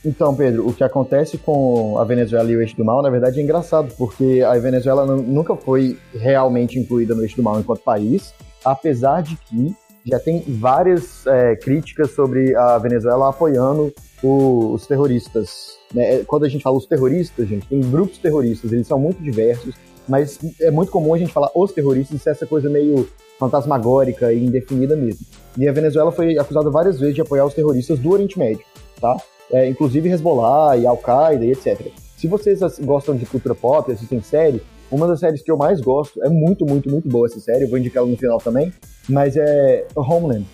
[0.05, 3.39] Então, Pedro, o que acontece com a Venezuela e o eixo do mal, na verdade,
[3.39, 8.33] é engraçado, porque a Venezuela nunca foi realmente incluída no eixo do mal enquanto país,
[8.63, 15.77] apesar de que já tem várias é, críticas sobre a Venezuela apoiando o, os terroristas.
[15.93, 16.15] Né?
[16.15, 19.75] É, quando a gente fala os terroristas, gente, tem grupos terroristas, eles são muito diversos,
[20.09, 24.43] mas é muito comum a gente falar os terroristas ser essa coisa meio fantasmagórica e
[24.43, 25.25] indefinida mesmo.
[25.57, 28.65] E a Venezuela foi acusada várias vezes de apoiar os terroristas do Oriente Médio,
[28.99, 29.15] tá?
[29.51, 31.87] É, inclusive Hezbollah e Al-Qaeda e etc.
[32.17, 36.21] Se vocês gostam de cultura pop, assistem série, uma das séries que eu mais gosto,
[36.23, 38.73] é muito, muito, muito boa essa série, eu vou indicar ela no final também,
[39.07, 40.45] mas é Homeland,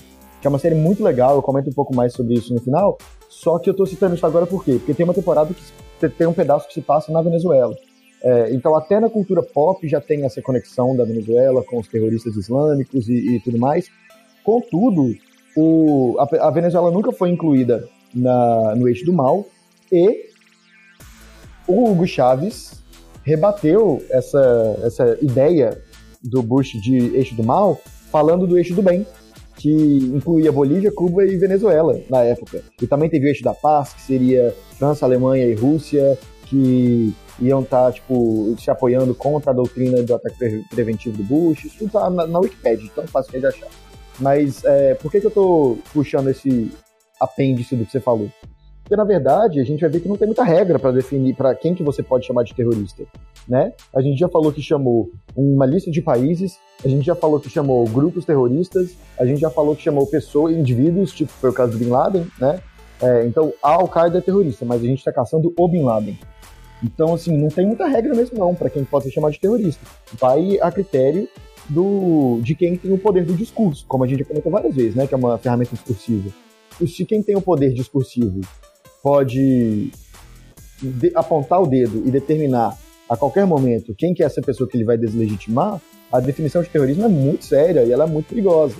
[0.42, 2.98] que é uma série muito legal, eu comento um pouco mais sobre isso no final,
[3.30, 4.74] só que eu tô citando isso agora por quê?
[4.74, 7.76] Porque tem uma temporada que tem um pedaço que se passa na Venezuela.
[8.26, 12.36] É, então, até na cultura pop já tem essa conexão da Venezuela com os terroristas
[12.36, 13.88] islâmicos e, e tudo mais.
[14.44, 15.14] Contudo,
[15.56, 19.46] o, a, a, Venezuela nunca foi incluída na, no eixo do mal
[19.92, 20.26] e
[21.68, 22.84] o Hugo Chávez
[23.24, 25.80] rebateu essa, essa ideia
[26.24, 27.80] do Bush de eixo do mal
[28.12, 29.06] falando do eixo do bem
[29.56, 29.72] que
[30.14, 32.64] incluía Bolívia, Cuba e Venezuela na época.
[32.82, 37.62] E também teve o eixo da paz, que seria França, Alemanha e Rússia, que iam
[37.62, 41.66] estar, tá, tipo, se apoiando contra a doutrina do ataque pre preventivo do Bush.
[41.66, 43.68] Isso tudo tá na, na Wikipedia, tão fácil que é de achar.
[44.20, 46.72] Mas é, por que, que eu tô puxando esse
[47.20, 48.30] apêndice do que você falou?
[48.86, 51.56] Porque, na verdade, a gente vai ver que não tem muita regra para definir para
[51.56, 53.04] quem que você pode chamar de terrorista,
[53.48, 53.74] né?
[53.92, 57.50] A gente já falou que chamou uma lista de países, a gente já falou que
[57.50, 61.72] chamou grupos terroristas, a gente já falou que chamou pessoas, indivíduos, tipo foi o caso
[61.72, 62.60] do Bin Laden, né?
[63.02, 66.18] É, então, a Al-Qaeda é terrorista, mas a gente está caçando o Bin Laden.
[66.86, 69.82] Então, assim, não tem muita regra mesmo não para quem pode ser chamado de terrorista.
[70.14, 71.28] Vai a critério
[71.68, 74.96] do, de quem tem o poder do discurso, como a gente já comentou várias vezes,
[74.96, 76.30] né, que é uma ferramenta discursiva.
[76.86, 78.42] Se quem tem o poder discursivo
[79.02, 79.92] pode
[80.82, 82.78] de, apontar o dedo e determinar
[83.10, 86.70] a qualquer momento quem que é essa pessoa que ele vai deslegitimar, a definição de
[86.70, 88.76] terrorismo é muito séria e ela é muito perigosa.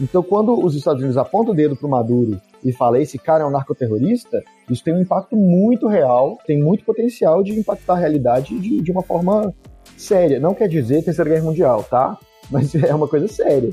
[0.00, 3.44] Então, quando os Estados Unidos apontam o dedo para o Maduro e falam esse cara
[3.44, 7.98] é um narcoterrorista, isso tem um impacto muito real, tem muito potencial de impactar a
[7.98, 9.54] realidade de, de uma forma
[9.96, 10.40] séria.
[10.40, 12.18] Não quer dizer Terceira Guerra Mundial, tá?
[12.50, 13.72] Mas é uma coisa séria.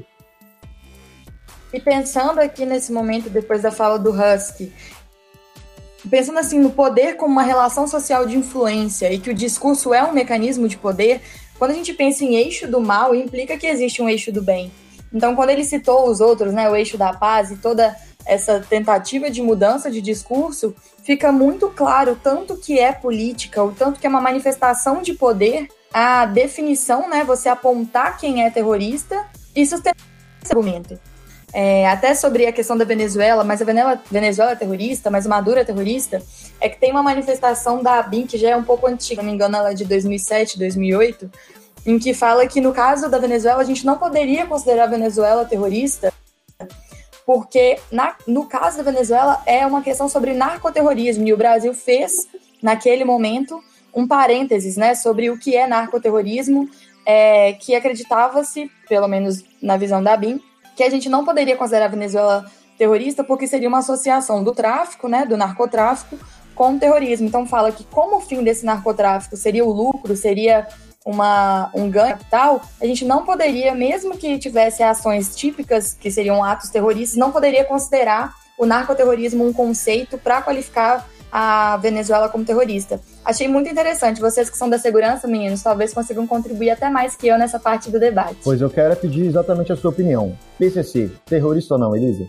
[1.73, 4.71] E pensando aqui nesse momento, depois da fala do Husky,
[6.09, 10.03] pensando assim no poder como uma relação social de influência e que o discurso é
[10.03, 11.21] um mecanismo de poder,
[11.57, 14.71] quando a gente pensa em eixo do mal, implica que existe um eixo do bem.
[15.11, 19.29] Então, quando ele citou os outros, né, o eixo da paz e toda essa tentativa
[19.29, 24.09] de mudança de discurso, fica muito claro tanto que é política, o tanto que é
[24.09, 29.95] uma manifestação de poder, a definição, né, você apontar quem é terrorista e sustentar
[30.41, 30.99] esse argumento.
[31.55, 33.65] É, até sobre a questão da Venezuela, mas a
[34.09, 36.19] Venezuela, é terrorista, mas o Maduro é terrorista,
[36.59, 39.35] é que tem uma manifestação da ABIN, que já é um pouco antiga, não me
[39.35, 41.29] engano, ela é de 2007, 2008,
[41.85, 45.45] em que fala que no caso da Venezuela, a gente não poderia considerar a Venezuela
[45.45, 46.12] terrorista,
[47.25, 52.27] porque na, no caso da Venezuela é uma questão sobre narcoterrorismo, e o Brasil fez,
[52.61, 53.61] naquele momento,
[53.93, 56.69] um parênteses né, sobre o que é narcoterrorismo,
[57.05, 60.41] é, que acreditava-se, pelo menos na visão da BIM,
[60.75, 62.45] que a gente não poderia considerar a Venezuela
[62.77, 66.17] terrorista porque seria uma associação do tráfico, né, do narcotráfico,
[66.55, 67.27] com o terrorismo.
[67.27, 70.67] Então fala que como o fim desse narcotráfico seria o lucro, seria
[71.05, 76.43] uma, um ganho capital, a gente não poderia, mesmo que tivesse ações típicas, que seriam
[76.43, 83.01] atos terroristas, não poderia considerar o narcoterrorismo um conceito para qualificar a Venezuela como terrorista.
[83.25, 84.21] Achei muito interessante.
[84.21, 87.89] Vocês que são da segurança, meninos, talvez consigam contribuir até mais que eu nessa parte
[87.89, 88.37] do debate.
[88.43, 90.37] Pois eu quero pedir exatamente a sua opinião.
[90.59, 92.27] PCC, terrorista ou não, Elisa?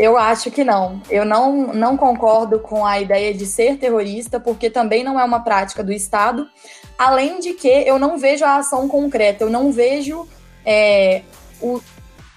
[0.00, 1.02] Eu acho que não.
[1.10, 5.40] Eu não, não concordo com a ideia de ser terrorista, porque também não é uma
[5.40, 6.48] prática do Estado.
[6.96, 10.26] Além de que eu não vejo a ação concreta, eu não vejo
[10.64, 11.20] é,
[11.60, 11.82] o,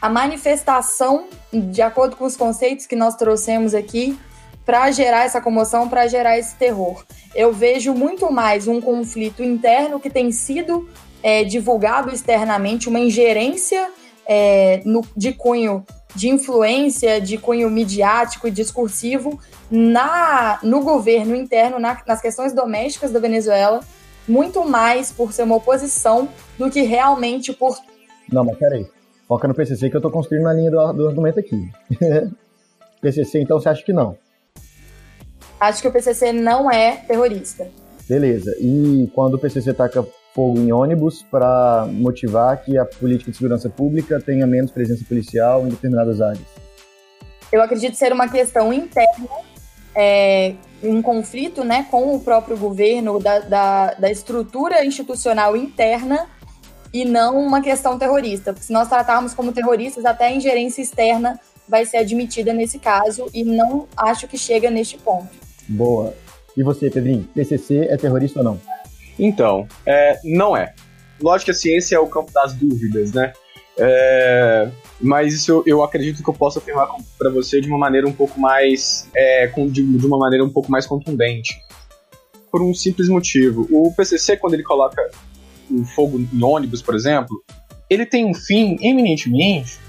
[0.02, 4.20] a manifestação, de acordo com os conceitos que nós trouxemos aqui,
[4.66, 7.02] para gerar essa comoção, para gerar esse terror.
[7.34, 10.90] Eu vejo muito mais um conflito interno que tem sido
[11.24, 13.90] é, divulgado externamente, uma ingerência
[14.28, 21.80] é, no, de cunho de influência, de cunho midiático e discursivo na, no governo interno,
[21.80, 23.82] na, nas questões domésticas da Venezuela,
[24.28, 27.78] muito mais por ser uma oposição do que realmente por.
[28.32, 28.86] Não, mas peraí.
[29.28, 31.70] Foca no PCC que eu tô construindo a linha do, do argumento aqui.
[33.02, 34.18] PCC, então você acha que não?
[35.60, 37.68] Acho que o PCC não é terrorista.
[38.08, 38.56] Beleza.
[38.60, 43.70] E quando o PCC taca fogo em ônibus para motivar que a política de segurança
[43.70, 46.46] pública tenha menos presença policial em determinadas áreas?
[47.52, 49.28] Eu acredito ser uma questão interna,
[49.96, 56.28] é, um conflito né, com o próprio governo, da, da, da estrutura institucional interna
[56.92, 58.54] e não uma questão terrorista.
[58.54, 63.28] Porque se nós tratarmos como terroristas, até a ingerência externa vai ser admitida nesse caso
[63.34, 65.30] e não acho que chega neste ponto.
[65.68, 66.14] Boa.
[66.58, 67.24] E você, Pedrinho?
[67.34, 68.73] PCC é terrorista ou não?
[69.18, 70.74] Então, é, não é.
[71.22, 73.34] Lógico que a ciência é o campo das dúvidas, né?
[73.78, 74.70] É,
[75.02, 78.14] mas isso eu, eu, acredito que eu posso afirmar para você de uma maneira um
[78.14, 81.60] pouco mais é, com, de, de, uma maneira um pouco mais contundente
[82.52, 85.02] por um simples motivo o PCC quando ele coloca
[85.72, 87.44] o fogo em ônibus, por exemplo,
[87.90, 89.80] ele tem um fim eminentemente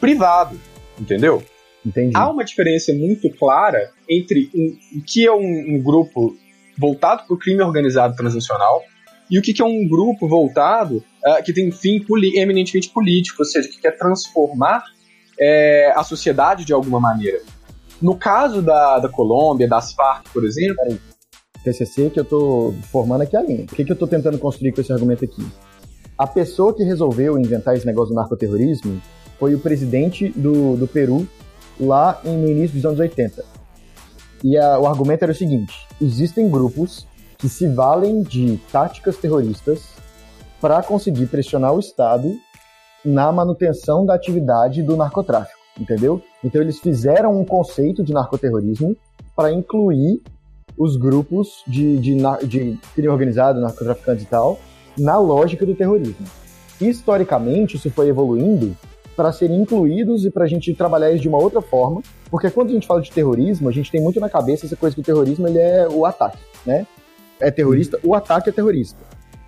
[0.00, 0.60] privado,
[0.98, 1.42] entendeu?
[1.86, 2.16] Entendi.
[2.16, 4.50] Há uma diferença muito clara entre
[4.92, 6.36] o que é um, um grupo
[6.78, 8.82] voltado para o crime organizado transnacional
[9.30, 13.44] e o que, que é um grupo voltado uh, que tem fim eminentemente político, ou
[13.44, 14.84] seja, que quer transformar
[15.40, 17.40] é, a sociedade de alguma maneira.
[18.00, 20.98] No caso da, da Colômbia, das Farc, por exemplo,
[21.64, 23.64] TCC que eu estou formando aqui a linha.
[23.64, 25.44] O que, que eu estou tentando construir com esse argumento aqui?
[26.16, 29.00] A pessoa que resolveu inventar esse negócio do narcoterrorismo
[29.38, 31.26] foi o presidente do, do Peru
[31.80, 33.44] lá no início dos anos 80.
[34.44, 37.06] E a, o argumento era o seguinte: existem grupos
[37.38, 39.88] que se valem de táticas terroristas
[40.60, 42.30] para conseguir pressionar o Estado
[43.02, 46.22] na manutenção da atividade do narcotráfico, entendeu?
[46.44, 48.94] Então eles fizeram um conceito de narcoterrorismo
[49.34, 50.22] para incluir
[50.76, 54.58] os grupos de, de, de crime organizado, narcotraficantes e tal,
[54.98, 56.26] na lógica do terrorismo.
[56.80, 58.76] Historicamente, isso foi evoluindo
[59.16, 62.70] para serem incluídos e para a gente trabalhar isso de uma outra forma, porque quando
[62.70, 65.04] a gente fala de terrorismo, a gente tem muito na cabeça essa coisa que o
[65.04, 66.86] terrorismo ele é o ataque, né?
[67.40, 68.98] É terrorista, o ataque é terrorista.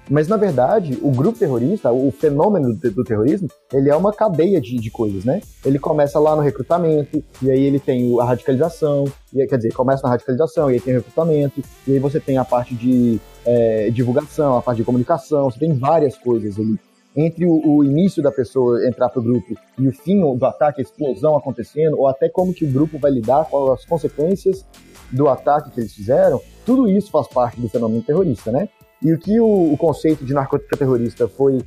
[0.08, 4.60] Mas, na verdade, o grupo terrorista, o fenômeno do, do terrorismo, ele é uma cadeia
[4.60, 5.40] de, de, coisas, né?
[5.64, 10.04] Ele começa lá no recrutamento, e aí ele tem a radicalização, e, quer dizer, começa
[10.04, 13.90] na radicalização, e aí tem o recrutamento, e aí você tem a parte de é,
[13.90, 16.78] divulgação, a parte de comunicação, você tem várias coisas ali.
[17.16, 20.80] Entre o, o início da pessoa entrar para o grupo e o fim do ataque,
[20.80, 24.66] a explosão acontecendo, ou até como que o grupo vai lidar com as consequências
[25.10, 28.68] do ataque que eles fizeram, tudo isso faz parte do fenômeno terrorista, né?
[29.02, 31.62] E o que o, o conceito de narcoterrorista foi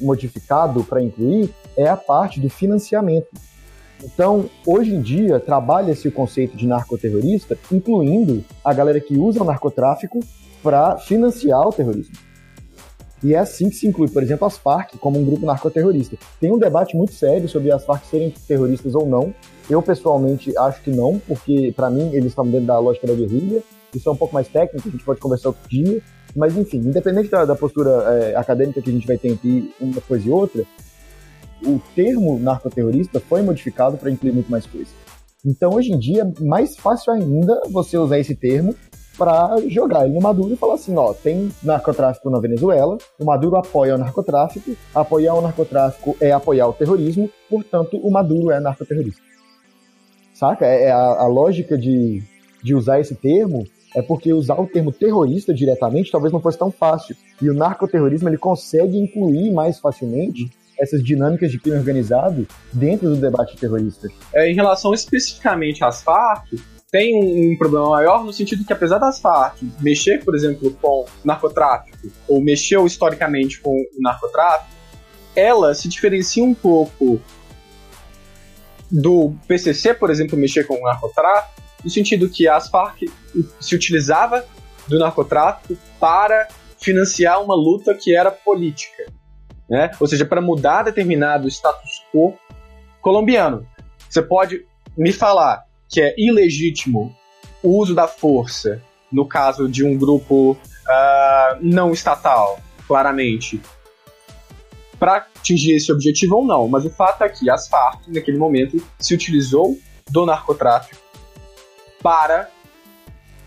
[0.00, 3.28] modificado para incluir é a parte do financiamento.
[4.02, 9.46] Então, hoje em dia, trabalha-se o conceito de narcoterrorista, incluindo a galera que usa o
[9.46, 10.18] narcotráfico
[10.62, 12.31] para financiar o terrorismo.
[13.24, 16.16] E é assim que se inclui, por exemplo, as Farc como um grupo narcoterrorista.
[16.40, 19.32] Tem um debate muito sério sobre as Farc serem terroristas ou não.
[19.70, 23.62] Eu, pessoalmente, acho que não, porque, para mim, eles estão dentro da lógica da guerrilha.
[23.94, 26.02] Isso é um pouco mais técnico, a gente pode conversar outro dia.
[26.34, 30.00] Mas, enfim, independente da, da postura é, acadêmica que a gente vai ter entre uma
[30.00, 30.64] coisa e outra,
[31.64, 34.92] o termo narcoterrorista foi modificado para incluir muito mais coisas.
[35.44, 38.74] Então, hoje em dia, é mais fácil ainda você usar esse termo
[39.16, 43.56] para jogar ele no Maduro e falar assim, ó, tem narcotráfico na Venezuela, o Maduro
[43.56, 49.20] apoia o narcotráfico, apoiar o narcotráfico é apoiar o terrorismo, portanto, o Maduro é narcoterrorista.
[50.34, 50.66] Saca?
[50.66, 52.22] É, é a, a lógica de,
[52.62, 56.70] de usar esse termo é porque usar o termo terrorista diretamente talvez não fosse tão
[56.70, 57.14] fácil.
[57.40, 63.16] E o narcoterrorismo ele consegue incluir mais facilmente essas dinâmicas de crime organizado dentro do
[63.16, 64.08] debate terrorista.
[64.34, 66.48] É, em relação especificamente às Farc,
[66.92, 71.06] tem um, um, problema maior no sentido que, apesar das Farc mexer, por exemplo, com
[71.24, 71.96] narcotráfico,
[72.28, 74.70] ou mexeu historicamente com o narcotráfico,
[75.34, 77.18] ela se diferencia um pouco
[78.90, 83.04] do PCC, por exemplo, mexer com o narcotráfico, no sentido que as Farc
[83.58, 84.44] se utilizava
[84.86, 86.46] do narcotráfico para
[86.78, 89.06] financiar uma luta que era política,
[89.68, 89.90] né?
[89.98, 92.34] Ou seja, para mudar determinado status quo
[93.00, 93.66] colombiano.
[94.10, 97.14] Você pode me falar que é ilegítimo
[97.62, 103.60] o uso da força no caso de um grupo uh, não estatal, claramente,
[104.98, 106.66] para atingir esse objetivo ou não.
[106.66, 109.78] Mas o fato é que as Farc, naquele momento, se utilizou
[110.10, 111.02] do narcotráfico
[112.02, 112.48] para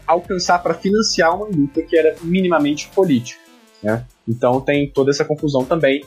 [0.06, 3.42] alcançar, para financiar uma luta que era minimamente política.
[3.82, 4.06] Né?
[4.28, 6.06] Então tem toda essa confusão também.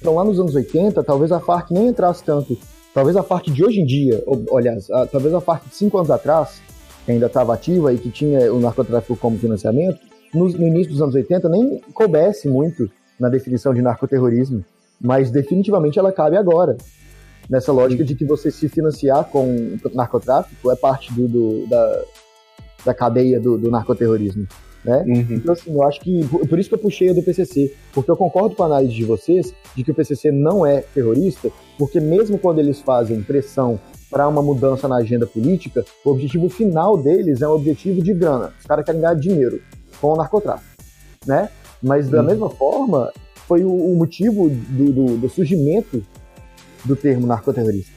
[0.00, 2.56] Então lá nos anos 80, talvez a FARC nem entrasse tanto.
[2.98, 6.10] Talvez a FARC de hoje em dia, ou, aliás, talvez a FARC de cinco anos
[6.10, 6.60] atrás,
[7.06, 10.00] que ainda estava ativa e que tinha o narcotráfico como financiamento,
[10.34, 14.64] no, no início dos anos 80 nem coubesse muito na definição de narcoterrorismo,
[15.00, 16.76] mas definitivamente ela cabe agora
[17.48, 22.02] nessa lógica de que você se financiar com narcotráfico é parte do, do da,
[22.84, 24.44] da cadeia do, do narcoterrorismo.
[24.84, 25.04] Né?
[25.06, 25.26] Uhum.
[25.30, 26.26] Então, assim, eu acho que.
[26.26, 29.04] Por isso que eu puxei a do PCC, porque eu concordo com a análise de
[29.04, 33.78] vocês de que o PCC não é terrorista, porque mesmo quando eles fazem pressão
[34.10, 38.52] para uma mudança na agenda política, o objetivo final deles é um objetivo de grana.
[38.58, 39.60] Os caras querem ganhar dinheiro
[40.00, 40.82] com o narcotráfico,
[41.26, 41.50] né?
[41.82, 42.26] Mas da uhum.
[42.26, 43.12] mesma forma,
[43.46, 46.04] foi o, o motivo do, do, do surgimento
[46.84, 47.92] do termo narcoterrorista.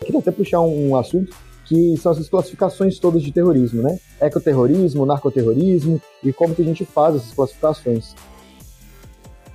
[0.00, 3.98] Queria até puxar um, um assunto que são essas classificações todas de terrorismo, né?
[4.20, 8.14] Ecoterrorismo, narcoterrorismo e como que a gente faz essas classificações.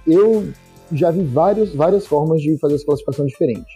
[0.06, 0.50] Eu
[0.92, 3.76] já vi vários, várias formas de fazer essa classificação diferente.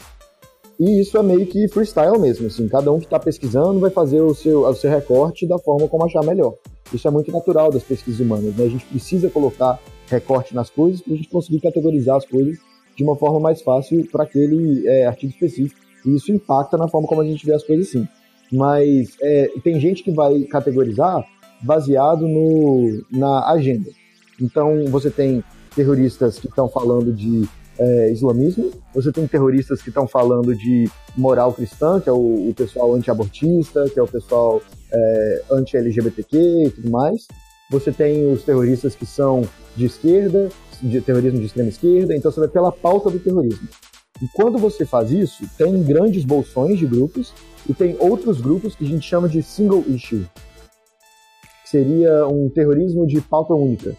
[0.78, 4.20] E isso é meio que freestyle mesmo, assim, cada um que está pesquisando vai fazer
[4.20, 6.54] o seu, o seu recorte da forma como achar melhor.
[6.94, 8.66] Isso é muito natural das pesquisas humanas, né?
[8.66, 12.58] A gente precisa colocar recorte nas coisas para a gente conseguir categorizar as coisas
[12.96, 15.80] de uma forma mais fácil para aquele é, artigo específico.
[16.06, 18.08] E isso impacta na forma como a gente vê as coisas sim.
[18.52, 21.26] Mas é, tem gente que vai categorizar
[21.62, 23.90] baseado no, na agenda.
[24.40, 25.44] Então você tem
[25.76, 31.54] terroristas que estão falando de é, islamismo, você tem terroristas que estão falando de moral
[31.54, 34.62] cristã, que é o, o pessoal anti-abortista, que é o pessoal
[34.92, 37.28] é, anti-LGBTQ e tudo mais.
[37.70, 39.42] Você tem os terroristas que são
[39.76, 40.50] de esquerda,
[40.82, 43.68] de terrorismo de extrema esquerda, então você vai pela pauta do terrorismo.
[44.22, 47.34] E quando você faz isso, tem grandes bolsões de grupos
[47.68, 50.26] e tem outros grupos que a gente chama de single issue,
[51.64, 53.96] que seria um terrorismo de pauta única.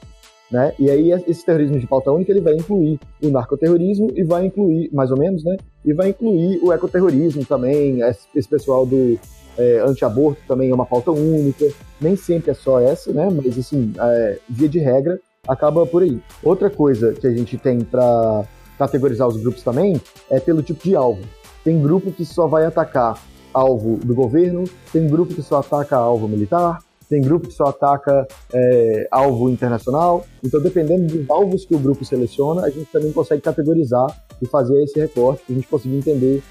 [0.51, 0.73] Né?
[0.79, 4.89] E aí esse terrorismo de pauta única ele vai incluir o narcoterrorismo e vai incluir,
[4.93, 5.57] mais ou menos, né?
[5.85, 9.19] E vai incluir o ecoterrorismo também, esse pessoal do
[9.59, 11.67] é, anti-aborto também é uma pauta única.
[12.01, 13.29] Nem sempre é só essa, né?
[13.29, 16.21] Mas assim, é, via de regra, acaba por aí.
[16.43, 18.45] Outra coisa que a gente tem para
[18.79, 20.01] categorizar os grupos também
[20.31, 21.23] é pelo tipo de alvo.
[21.65, 23.21] Tem grupo que só vai atacar
[23.53, 28.27] alvo do governo, tem grupo que só ataca alvo militar, tem grupo que só ataca
[28.53, 30.25] é, alvo internacional.
[30.43, 34.07] Então, dependendo dos alvos que o grupo seleciona, a gente também consegue categorizar
[34.43, 36.43] e fazer esse recorte para a gente conseguir entender,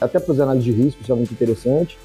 [0.00, 1.96] até para os análises de risco, isso é muito interessante.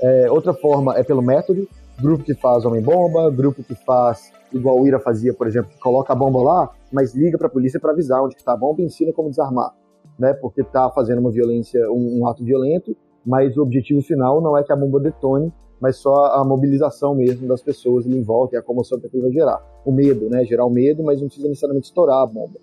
[0.00, 1.68] É, outra forma é pelo método,
[2.00, 6.12] grupo que faz homem-bomba, grupo que faz igual o Ira fazia, por exemplo, que coloca
[6.12, 8.84] a bomba lá, mas liga para a polícia para avisar onde está a bomba e
[8.84, 9.72] ensina como desarmar,
[10.18, 10.32] né?
[10.34, 14.62] Porque está fazendo uma violência, um, um ato violento, mas o objetivo final não é
[14.62, 18.58] que a bomba detone, mas só a mobilização mesmo das pessoas ali em volta e
[18.58, 19.60] a comoção que aquilo vai gerar.
[19.84, 20.44] O medo, né?
[20.44, 22.58] Gerar o medo, mas não precisa necessariamente estourar a bomba.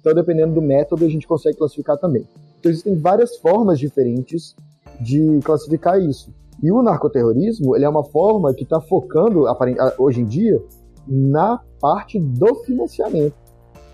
[0.00, 2.26] Então, dependendo do método, a gente consegue classificar também.
[2.60, 4.54] Então, existem várias formas diferentes
[5.00, 6.32] de classificar isso.
[6.64, 9.44] E o narcoterrorismo, ele é uma forma que está focando,
[9.98, 10.64] hoje em dia,
[11.06, 13.34] na parte do financiamento.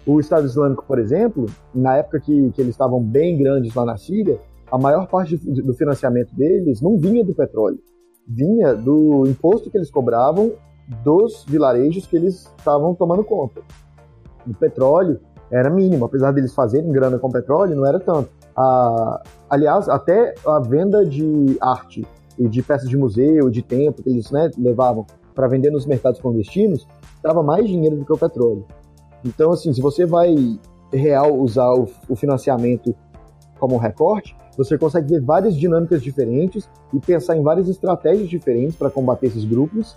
[0.07, 3.97] O Estado Islâmico, por exemplo, na época que, que eles estavam bem grandes lá na
[3.97, 4.39] Síria,
[4.71, 7.81] a maior parte do financiamento deles não vinha do petróleo,
[8.25, 10.53] vinha do imposto que eles cobravam
[11.03, 13.63] dos vilarejos que eles estavam tomando conta.
[14.47, 15.19] O petróleo
[15.51, 18.31] era mínimo, apesar deles fazerem grana com petróleo, não era tanto.
[18.57, 22.07] A, aliás, até a venda de arte
[22.41, 26.21] e de peças de museu, de tempo que eles né, levavam para vender nos mercados
[26.21, 26.89] clandestinos,
[27.23, 28.65] dava mais dinheiro do que o petróleo.
[29.23, 30.35] Então, assim, se você vai
[30.91, 32.97] real usar o, o financiamento
[33.59, 38.75] como um recorte, você consegue ver várias dinâmicas diferentes e pensar em várias estratégias diferentes
[38.75, 39.95] para combater esses grupos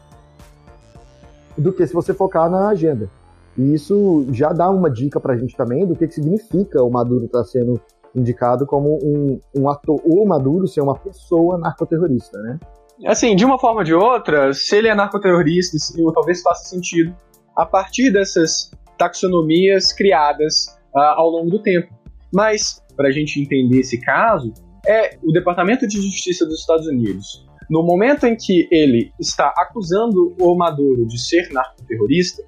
[1.58, 3.10] do que se você focar na agenda.
[3.58, 6.92] E isso já dá uma dica para a gente também do que, que significa o
[6.92, 7.80] Maduro estar tá sendo
[8.16, 12.60] indicado como um, um ator, o Maduro ser uma pessoa narcoterrorista, né?
[13.06, 15.78] Assim, de uma forma ou de outra, se ele é narcoterrorista,
[16.14, 17.16] talvez faça sentido
[17.56, 21.94] a partir dessas taxonomias criadas uh, ao longo do tempo.
[22.34, 24.54] Mas, para a gente entender esse caso,
[24.86, 27.46] é o Departamento de Justiça dos Estados Unidos.
[27.70, 32.44] No momento em que ele está acusando o Maduro de ser narcoterrorista,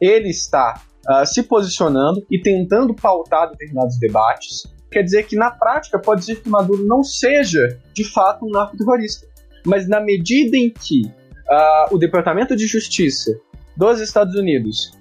[0.00, 4.64] ele está uh, se posicionando e tentando pautar determinados debates.
[4.90, 9.26] Quer dizer que, na prática, pode dizer que Maduro não seja, de fato, um narcoterrorista
[9.66, 13.36] mas na medida em que uh, o Departamento de Justiça
[13.76, 14.96] dos Estados Unidos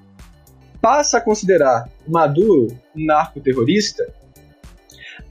[0.82, 4.12] passa a considerar Maduro um narcoterrorista,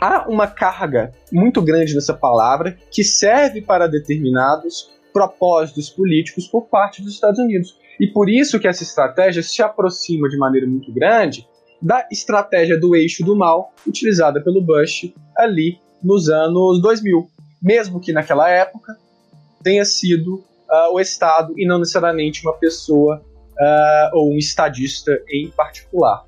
[0.01, 7.03] há uma carga muito grande nessa palavra que serve para determinados propósitos políticos por parte
[7.03, 7.79] dos Estados Unidos.
[8.01, 11.47] E por isso que essa estratégia se aproxima de maneira muito grande
[11.81, 17.29] da estratégia do eixo do mal utilizada pelo Bush ali nos anos 2000.
[17.63, 18.97] Mesmo que naquela época
[19.63, 20.35] tenha sido
[20.71, 23.23] uh, o Estado e não necessariamente uma pessoa
[23.53, 26.25] uh, ou um estadista em particular.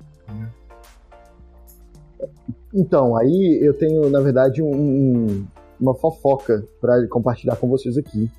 [2.73, 5.47] Então, aí eu tenho, na verdade, um, um,
[5.79, 8.29] uma fofoca para compartilhar com vocês aqui.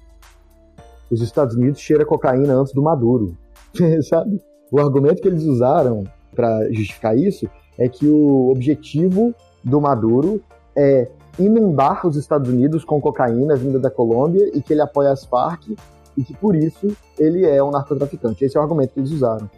[1.11, 3.37] Os Estados Unidos cheiram cocaína antes do Maduro,
[4.09, 4.41] sabe?
[4.71, 6.05] O argumento que eles usaram
[6.39, 9.34] para justificar isso é que o objetivo
[9.64, 10.41] do Maduro
[10.76, 15.24] é inundar os Estados Unidos com cocaína vinda da Colômbia e que ele apoia as
[15.24, 15.76] Farc
[16.16, 18.45] e que por isso ele é um narcotraficante.
[18.45, 19.51] Esse é o argumento que eles usaram.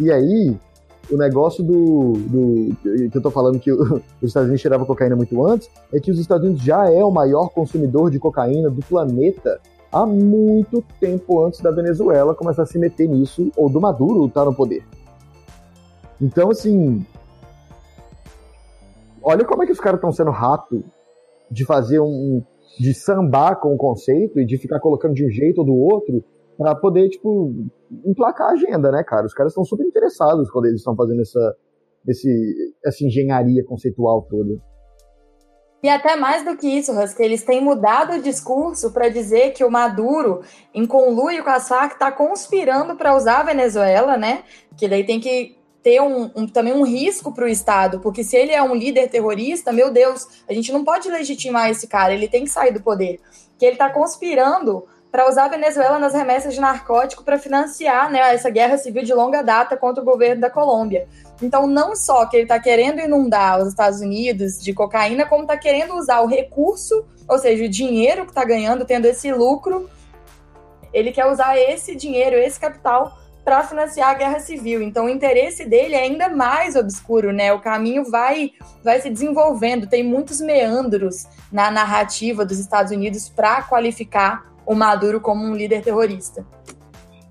[0.00, 0.56] E aí,
[1.10, 2.76] o negócio do, do
[3.10, 6.18] que eu tô falando que os Estados Unidos cheiravam cocaína muito antes, é que os
[6.18, 9.60] Estados Unidos já é o maior consumidor de cocaína do planeta
[9.92, 14.40] há muito tempo antes da Venezuela começar a se meter nisso, ou do Maduro estar
[14.40, 14.82] tá no poder.
[16.20, 17.04] Então, assim,
[19.22, 20.84] olha como é que os caras estão sendo rato
[21.50, 22.42] de fazer um.
[22.78, 26.24] de sambar com o conceito e de ficar colocando de um jeito ou do outro
[26.56, 27.54] para poder, tipo,
[28.04, 29.26] emplacar a agenda, né, cara?
[29.26, 31.56] Os caras estão super interessados quando eles estão fazendo essa,
[32.06, 34.58] esse, essa engenharia conceitual toda.
[35.80, 39.62] E até mais do que isso, Husky, eles têm mudado o discurso para dizer que
[39.62, 40.40] o Maduro,
[40.74, 44.42] em conluio com a SAC, está conspirando para usar a Venezuela, né?
[44.76, 48.36] Que daí tem que ter um, um, também um risco para o Estado, porque se
[48.36, 52.28] ele é um líder terrorista, meu Deus, a gente não pode legitimar esse cara, ele
[52.28, 53.20] tem que sair do poder.
[53.58, 58.20] Que ele está conspirando para usar a Venezuela nas remessas de narcótico para financiar né,
[58.34, 61.08] essa guerra civil de longa data contra o governo da Colômbia.
[61.40, 65.56] Então, não só que ele está querendo inundar os Estados Unidos de cocaína, como está
[65.56, 69.88] querendo usar o recurso, ou seja, o dinheiro que está ganhando, tendo esse lucro,
[70.92, 73.16] ele quer usar esse dinheiro, esse capital
[73.48, 74.82] para financiar a guerra civil.
[74.82, 77.50] Então o interesse dele é ainda mais obscuro, né?
[77.50, 78.50] O caminho vai
[78.84, 85.18] vai se desenvolvendo, tem muitos meandros na narrativa dos Estados Unidos para qualificar o Maduro
[85.18, 86.44] como um líder terrorista.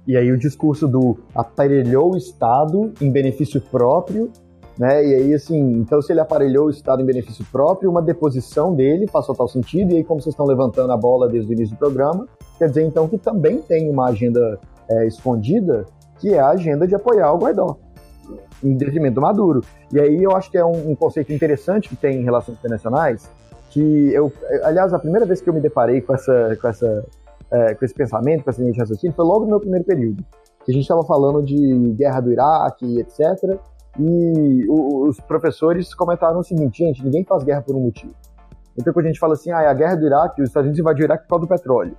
[0.08, 4.32] E aí o discurso do aparelhou o Estado em benefício próprio
[4.76, 5.06] Né?
[5.06, 9.08] E aí, assim, então se ele aparelhou o Estado em benefício próprio, uma deposição dele
[9.08, 11.80] faz total sentido, e aí, como vocês estão levantando a bola desde o início do
[11.80, 12.28] programa,
[12.60, 14.60] quer dizer então que também tem uma agenda
[14.90, 15.86] é, escondida,
[16.20, 17.78] que é a agenda de apoiar o Guaidó,
[18.64, 19.62] em detrimento do Maduro.
[19.92, 23.30] E aí eu acho que é um, um conceito interessante que tem em relações internacionais,
[23.70, 24.32] que eu,
[24.64, 27.06] aliás, a primeira vez que eu me deparei com essa, com essa,
[27.52, 30.24] é, com esse pensamento, com essa linha de raciocínio, foi logo no meu primeiro período,
[30.66, 33.60] que a gente estava falando de guerra do Iraque, etc.
[34.00, 38.14] E os professores comentaram o seguinte, gente, ninguém faz guerra por um motivo.
[38.78, 40.80] Então quando a gente fala assim, ah, é a guerra do Iraque, os Estados Unidos
[40.80, 41.96] invadiram o Iraque por causa do petróleo.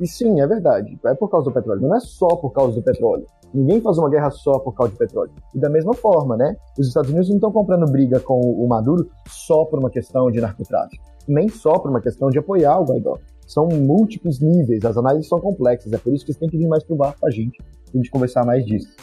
[0.00, 2.82] E sim, é verdade, é por causa do petróleo, não é só por causa do
[2.82, 3.26] petróleo.
[3.52, 5.32] Ninguém faz uma guerra só por causa de petróleo.
[5.54, 6.56] E da mesma forma, né?
[6.78, 10.40] Os Estados Unidos não estão comprando briga com o Maduro só por uma questão de
[10.40, 13.18] narcotráfico, nem só por uma questão de apoiar o Guaidó.
[13.46, 16.68] São múltiplos níveis, as análises são complexas, é por isso que vocês têm que vir
[16.68, 18.94] mais pro bar com a gente, pra gente conversar mais disso.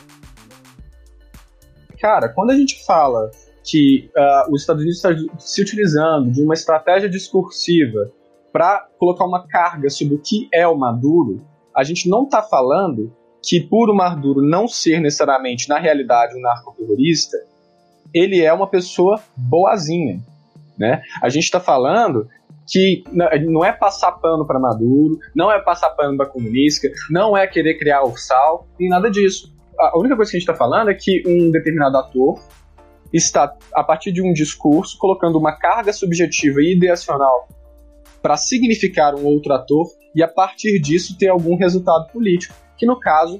[1.99, 3.31] Cara, quando a gente fala
[3.63, 8.11] que uh, os Estados Unidos estão se utilizando de uma estratégia discursiva
[8.55, 11.45] para colocar uma carga sobre o que é o Maduro,
[11.75, 16.39] a gente não está falando que por o Maduro não ser necessariamente, na realidade, um
[16.39, 17.35] narcoterrorista,
[18.13, 20.21] ele é uma pessoa boazinha.
[20.79, 21.01] Né?
[21.21, 22.29] A gente está falando
[22.65, 23.03] que
[23.45, 27.77] não é passar pano para Maduro, não é passar pano para comunista, não é querer
[27.77, 29.53] criar ursal, nem nada disso.
[29.77, 32.39] A única coisa que a gente está falando é que um determinado ator
[33.11, 37.49] está, a partir de um discurso, colocando uma carga subjetiva e ideacional
[38.25, 42.99] para significar um outro ator e, a partir disso, ter algum resultado político que no
[42.99, 43.39] caso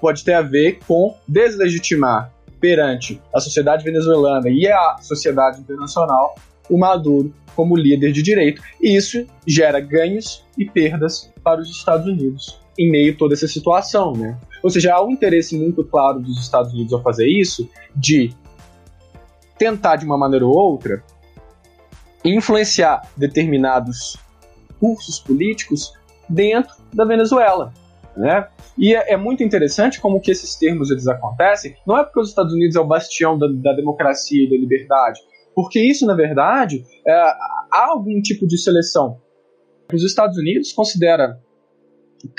[0.00, 6.34] pode ter a ver com deslegitimar perante a sociedade venezuelana e a sociedade internacional
[6.68, 8.60] o Maduro como líder de direito.
[8.82, 13.46] E isso gera ganhos e perdas para os Estados Unidos em meio a toda essa
[13.46, 14.36] situação, né?
[14.64, 18.34] Ou seja, há um interesse muito claro dos Estados Unidos ao fazer isso de
[19.56, 21.04] tentar de uma maneira ou outra
[22.24, 24.16] influenciar determinados
[24.80, 25.92] cursos políticos
[26.28, 27.72] dentro da Venezuela
[28.16, 28.48] né?
[28.78, 31.74] E é, é, muito interessante como que esses termos eles acontecem.
[31.86, 35.20] Não é porque os Estados Unidos é o bastião da, da democracia e da liberdade,
[35.54, 39.20] porque isso, na verdade, é, há algum tipo de seleção.
[39.92, 41.38] Os Estados Unidos considera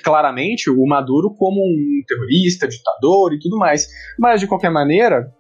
[0.03, 5.31] claramente o Maduro como um terrorista, ditador e tudo mais, mas de qualquer maneira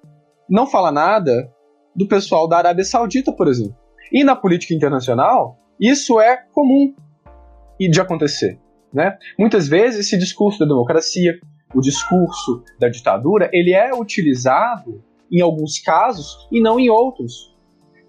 [0.47, 1.49] não fala nada
[1.95, 3.84] do pessoal da Arábia Saudita, por exemplo.
[4.11, 6.93] E na política internacional, isso é comum
[7.79, 8.59] de acontecer.
[8.93, 9.17] Né?
[9.37, 11.37] Muitas vezes esse discurso da democracia,
[11.73, 17.53] o discurso da ditadura, ele é utilizado em alguns casos e não em outros.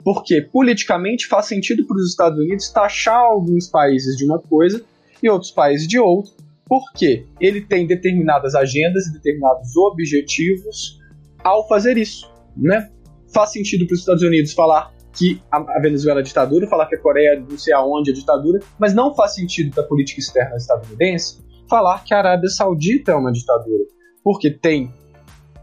[0.05, 4.85] Porque politicamente faz sentido para os Estados Unidos taxar alguns países de uma coisa
[5.21, 6.33] e outros países de outra,
[6.67, 11.01] porque ele tem determinadas agendas e determinados objetivos
[11.43, 12.91] ao fazer isso, né?
[13.33, 17.01] Faz sentido para os Estados Unidos falar que a, Venezuela é ditadura, falar que a
[17.01, 22.05] Coreia não sei aonde é ditadura, mas não faz sentido da política externa estadunidense falar
[22.05, 23.85] que a Arábia Saudita é uma ditadura,
[24.23, 24.93] porque tem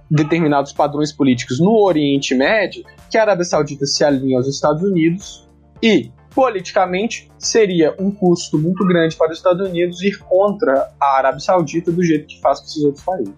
[0.09, 5.47] determinados padrões políticos no Oriente Médio que a Arábia Saudita se alinha aos Estados Unidos
[5.81, 11.39] e politicamente seria um custo muito grande para os Estados Unidos ir contra a Arábia
[11.39, 13.33] Saudita do jeito que faz com esses outros países.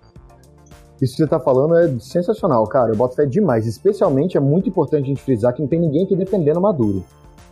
[1.02, 2.92] Isso que você está falando é sensacional, cara.
[2.92, 3.68] Eu boto fé demais.
[3.68, 7.04] Especialmente é muito importante a gente frisar que não tem ninguém aqui defendendo Maduro.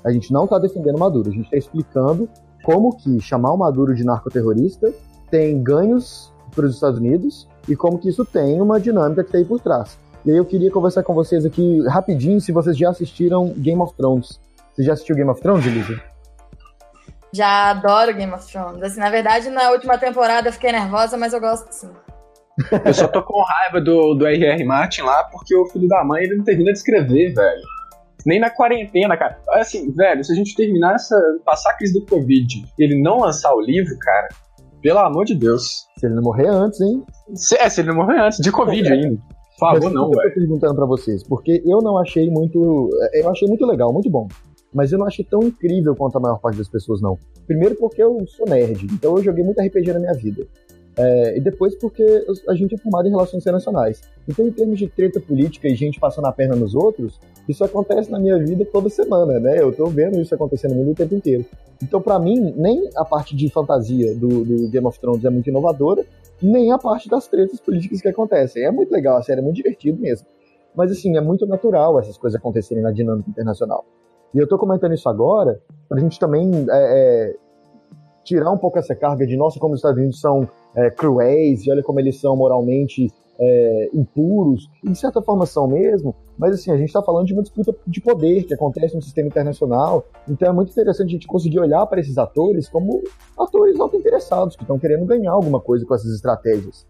[0.03, 1.29] A gente não está defendendo Maduro.
[1.29, 2.29] A gente está explicando
[2.63, 4.93] como que chamar o Maduro de narcoterrorista
[5.29, 9.37] tem ganhos para os Estados Unidos e como que isso tem uma dinâmica que está
[9.39, 9.97] aí por trás.
[10.25, 13.93] E aí eu queria conversar com vocês aqui rapidinho se vocês já assistiram Game of
[13.95, 14.39] Thrones.
[14.73, 16.01] Você já assistiu Game of Thrones, Elisa?
[17.33, 18.81] Já adoro Game of Thrones.
[18.81, 21.89] Assim, na verdade, na última temporada eu fiquei nervosa, mas eu gosto sim.
[22.85, 24.63] Eu só tô com raiva do, do R.R.
[24.63, 27.61] Martin lá porque o filho da mãe ele não termina de escrever, velho.
[28.25, 29.37] Nem na quarentena, cara.
[29.49, 31.15] Assim, velho, se a gente terminar essa.
[31.45, 34.29] passar a crise do Covid e ele não lançar o livro, cara,
[34.81, 35.85] pelo amor de Deus.
[35.97, 37.03] Se ele não morrer antes, hein?
[37.33, 38.91] Se, é, se ele não morrer antes, de Covid é.
[38.93, 39.21] ainda.
[39.59, 40.21] Por favor, não, velho.
[40.21, 42.89] Eu tô perguntando pra vocês, porque eu não achei muito.
[43.13, 44.27] Eu achei muito legal, muito bom.
[44.73, 47.17] Mas eu não achei tão incrível quanto a maior parte das pessoas, não.
[47.45, 50.47] Primeiro porque eu sou nerd, então eu joguei muito RPG na minha vida.
[50.95, 52.03] É, e depois porque
[52.47, 54.01] a gente é formado em relações internacionais.
[54.27, 57.19] Então, em termos de treta política e gente passando a perna nos outros,
[57.49, 59.59] isso acontece na minha vida toda semana, né?
[59.59, 61.45] Eu tô vendo isso acontecendo no mundo o tempo inteiro.
[61.81, 65.49] Então, para mim, nem a parte de fantasia do, do, Game of Thrones é muito
[65.49, 66.05] inovadora,
[66.41, 68.63] nem a parte das tretas políticas que acontecem.
[68.63, 70.27] É muito legal, a série é muito divertido mesmo.
[70.75, 73.83] Mas, assim, é muito natural essas coisas acontecerem na dinâmica internacional.
[74.33, 77.35] E eu tô comentando isso agora pra gente também é, é,
[78.23, 81.71] tirar um pouco essa carga de, nossa, como os Estados Unidos são é, cruéis, e
[81.71, 86.71] olha como eles são moralmente é, impuros, e de certa forma são mesmo, mas assim,
[86.71, 90.49] a gente está falando de uma disputa de poder que acontece no sistema internacional, então
[90.49, 93.01] é muito interessante a gente conseguir olhar para esses atores como
[93.37, 96.85] atores auto-interessados, que estão querendo ganhar alguma coisa com essas estratégias.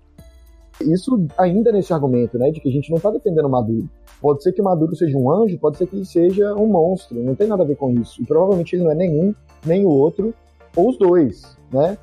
[0.81, 3.87] Isso ainda nesse argumento, né, de que a gente não está defendendo Maduro.
[4.19, 7.35] Pode ser que Maduro seja um anjo, pode ser que ele seja um monstro, não
[7.35, 8.21] tem nada a ver com isso.
[8.21, 10.33] E provavelmente ele não é nenhum, nem o outro,
[10.75, 11.97] ou os dois, né?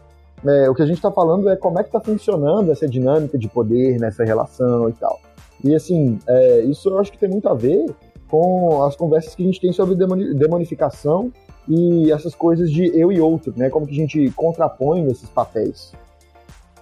[0.46, 3.36] É, o que a gente está falando é como é que está funcionando essa dinâmica
[3.36, 5.20] de poder nessa relação e tal.
[5.62, 7.84] E assim, é, isso eu acho que tem muito a ver
[8.28, 9.94] com as conversas que a gente tem sobre
[10.34, 11.32] demonificação
[11.68, 13.68] e essas coisas de eu e outro, né?
[13.68, 15.92] Como que a gente contrapõe esses papéis.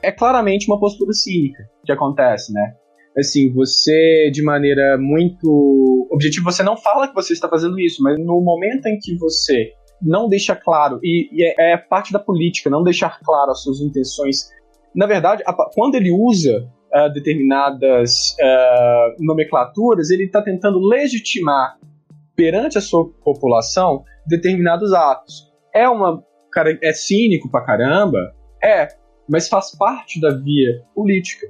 [0.03, 2.75] É claramente uma postura cínica que acontece, né?
[3.19, 8.17] Assim, você de maneira muito objetiva, você não fala que você está fazendo isso, mas
[8.17, 12.71] no momento em que você não deixa claro, e, e é, é, parte da política,
[12.71, 14.51] não deixar claro as suas intenções.
[14.95, 21.79] Na verdade, a, quando ele usa uh, determinadas uh, nomenclaturas, ele está tentando legitimar
[22.37, 25.53] perante a sua população determinados atos.
[25.75, 26.23] É uma
[26.53, 28.19] cara, é cínico pra caramba,
[28.63, 28.89] é,
[29.29, 31.47] mas faz parte da via política.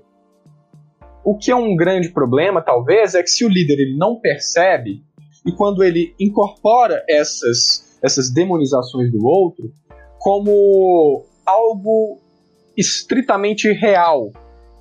[1.25, 5.03] O que é um grande problema, talvez, é que se o líder ele não percebe
[5.47, 9.73] e quando ele incorpora essas essas demonizações do outro
[10.19, 12.19] como algo
[12.77, 14.33] estritamente real.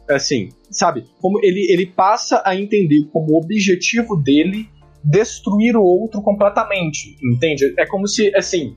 [0.10, 1.06] Assim, sabe?
[1.20, 4.70] Como ele, ele passa a entender como objetivo dele
[5.04, 7.74] destruir o outro completamente, entende?
[7.78, 8.76] É como se, assim,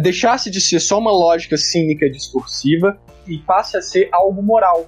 [0.00, 4.86] deixasse de ser só uma lógica cínica discursiva e passe a ser algo moral,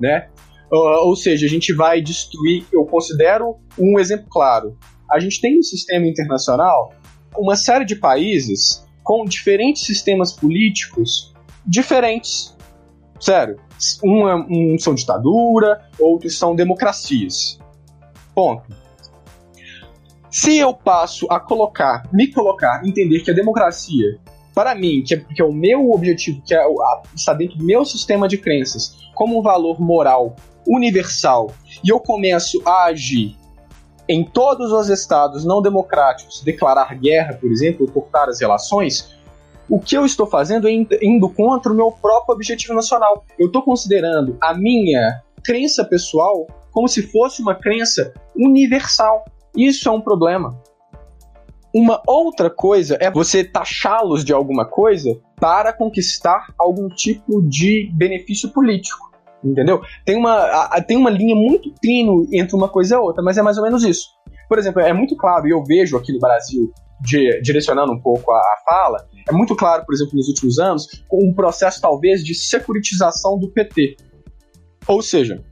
[0.00, 0.28] né?
[0.72, 2.64] Uh, ou seja, a gente vai destruir.
[2.72, 4.78] Eu considero um exemplo claro.
[5.10, 6.92] A gente tem um sistema internacional
[7.36, 11.32] uma série de países com diferentes sistemas políticos
[11.66, 12.56] diferentes.
[13.18, 13.58] Sério.
[14.04, 17.58] Um, é, um são ditadura, outros são democracias.
[18.34, 18.64] Ponto.
[20.30, 24.18] Se eu passo a colocar, me colocar, entender que a democracia,
[24.54, 27.64] para mim, que é, que é o meu objetivo, que é, a, está dentro do
[27.64, 31.52] meu sistema de crenças, como um valor moral universal,
[31.82, 33.36] e eu começo a agir
[34.10, 39.14] em todos os estados não democráticos declarar guerra, por exemplo, cortar as relações,
[39.68, 43.24] o que eu estou fazendo é indo contra o meu próprio objetivo nacional.
[43.38, 49.24] Eu estou considerando a minha crença pessoal como se fosse uma crença universal.
[49.56, 50.60] Isso é um problema.
[51.72, 58.48] Uma outra coisa é você taxá-los de alguma coisa para conquistar algum tipo de benefício
[58.48, 59.09] político.
[59.42, 59.80] Entendeu?
[60.04, 63.42] Tem uma, a, tem uma linha muito tênue entre uma coisa e outra, mas é
[63.42, 64.08] mais ou menos isso.
[64.48, 66.70] Por exemplo, é muito claro, e eu vejo aqui no Brasil,
[67.00, 70.86] de, direcionando um pouco a, a, fala, é muito claro, por exemplo, nos últimos anos,
[71.10, 73.96] um processo talvez de securitização do PT.
[74.86, 75.42] Ou seja,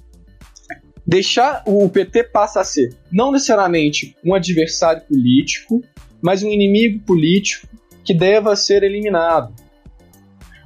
[1.06, 5.80] deixar o PT passa a ser não necessariamente um adversário político,
[6.20, 7.66] mas um inimigo político
[8.04, 9.54] que deva ser eliminado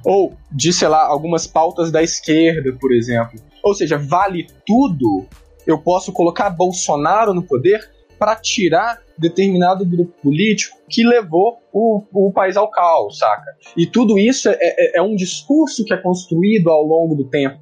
[0.05, 3.39] ou de, sei lá, algumas pautas da esquerda, por exemplo.
[3.63, 5.25] Ou seja, vale tudo.
[5.65, 7.89] Eu posso colocar Bolsonaro no poder
[8.19, 13.55] para tirar determinado grupo político que levou o, o país ao caos, saca?
[13.75, 17.59] E tudo isso é, é, é um discurso que é construído ao longo do tempo.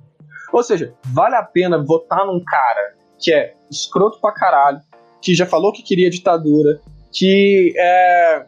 [0.51, 4.79] Ou seja, vale a pena votar num cara que é escroto pra caralho,
[5.21, 6.81] que já falou que queria ditadura,
[7.11, 8.45] que é,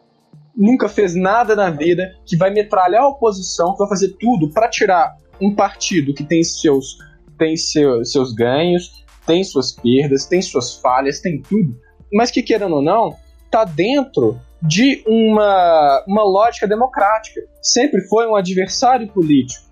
[0.55, 4.69] nunca fez nada na vida, que vai metralhar a oposição, que vai fazer tudo para
[4.69, 6.97] tirar um partido que tem seus
[7.37, 11.75] tem seu, seus ganhos, tem suas perdas, tem suas falhas, tem tudo,
[12.13, 13.15] mas que querendo ou não,
[13.49, 17.41] tá dentro de uma, uma lógica democrática.
[17.61, 19.65] Sempre foi um adversário político.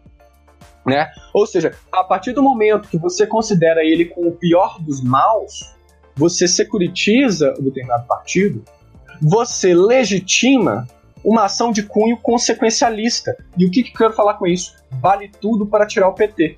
[0.85, 1.09] Né?
[1.33, 5.73] Ou seja, a partir do momento que você considera ele como o pior dos maus,
[6.15, 8.63] você securitiza o determinado partido,
[9.21, 10.87] você legitima
[11.23, 13.37] uma ação de cunho consequencialista.
[13.57, 14.75] E o que, que eu quero falar com isso?
[14.89, 16.57] Vale tudo para tirar o PT.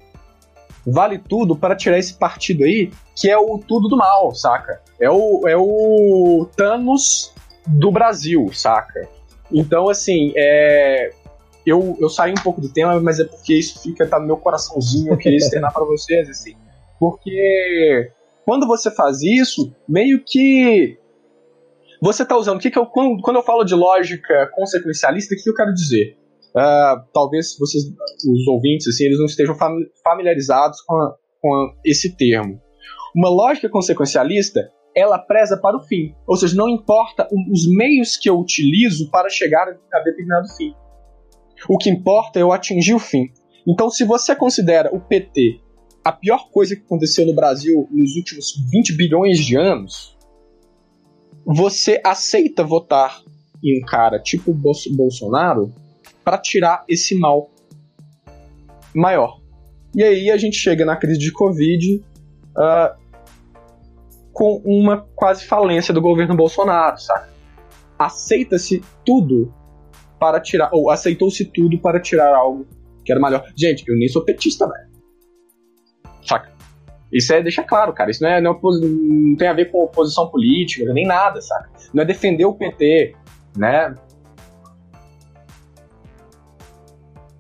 [0.86, 4.82] Vale tudo para tirar esse partido aí, que é o tudo do mal, saca?
[5.00, 7.34] É o, é o Thanos
[7.66, 9.08] do Brasil, saca?
[9.52, 11.12] Então, assim, é,
[11.66, 14.38] eu, eu saí um pouco do tema, mas é porque isso fica tá no meu
[14.38, 16.56] coraçãozinho, eu queria externar para vocês, assim.
[17.00, 18.12] Porque
[18.46, 20.98] quando você faz isso, meio que
[22.04, 22.58] você está usando.
[22.58, 25.74] O que, que eu, quando, quando, eu falo de lógica consequencialista, o que, eu quero
[25.74, 26.18] dizer?
[26.50, 29.56] Uh, talvez vocês, os ouvintes, assim, eles não estejam
[30.04, 32.62] familiarizados com, a, com esse termo.
[33.16, 36.14] Uma lógica consequencialista, ela preza para o fim.
[36.28, 40.74] Ou seja, não importa os meios que eu utilizo para chegar a determinado fim.
[41.70, 43.30] O que importa é eu atingir o fim.
[43.66, 45.62] Então, se você considera o PT
[46.04, 50.13] a pior coisa que aconteceu no Brasil nos últimos 20 bilhões de anos,
[51.46, 53.22] você aceita votar
[53.64, 55.74] em um cara tipo Bolsonaro
[56.24, 57.50] para tirar esse mal
[58.94, 59.40] maior.
[59.96, 62.04] E aí a gente chega na crise de Covid
[62.58, 63.04] uh,
[64.32, 67.32] com uma quase falência do governo Bolsonaro, sabe?
[67.98, 69.54] Aceita-se tudo
[70.20, 72.66] para tirar, ou aceitou-se tudo para tirar algo
[73.06, 73.46] que era melhor.
[73.56, 74.90] Gente, eu nem sou petista, velho.
[76.26, 76.53] Saca?
[77.14, 78.10] Isso é deixa claro, cara.
[78.10, 81.70] Isso não, é, não, é, não tem a ver com oposição política, nem nada, saca?
[81.94, 83.16] Não é defender o PT,
[83.56, 83.96] né?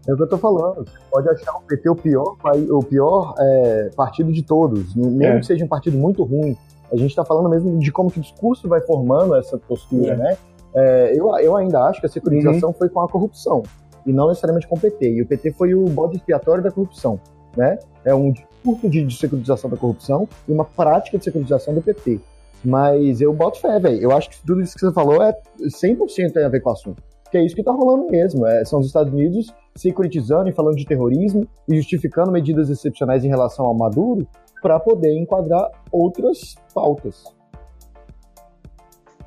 [0.07, 0.85] É o que eu tô falando.
[0.85, 2.35] Você pode achar o PT o pior,
[2.69, 5.39] o pior é, partido de todos, mesmo é.
[5.39, 6.55] que seja um partido muito ruim.
[6.91, 10.15] A gente está falando mesmo de como que o discurso vai formando essa postura, é.
[10.15, 10.37] né?
[10.75, 12.75] É, eu, eu ainda acho que a securitização uhum.
[12.75, 13.63] foi com a corrupção
[14.05, 15.13] e não necessariamente com o PT.
[15.13, 17.19] E o PT foi o bode expiatório da corrupção,
[17.55, 17.77] né?
[18.03, 22.19] É um discurso de, de securitização da corrupção e uma prática de securitização do PT.
[22.63, 24.01] Mas eu boto fé, velho.
[24.01, 26.73] Eu acho que tudo isso que você falou é 100% tem a ver com o
[26.73, 27.03] assunto.
[27.29, 28.47] Que é isso que tá rolando mesmo.
[28.47, 33.27] É, são os Estados Unidos securitizando e falando de terrorismo e justificando medidas excepcionais em
[33.27, 34.27] relação ao Maduro
[34.61, 37.23] para poder enquadrar outras pautas.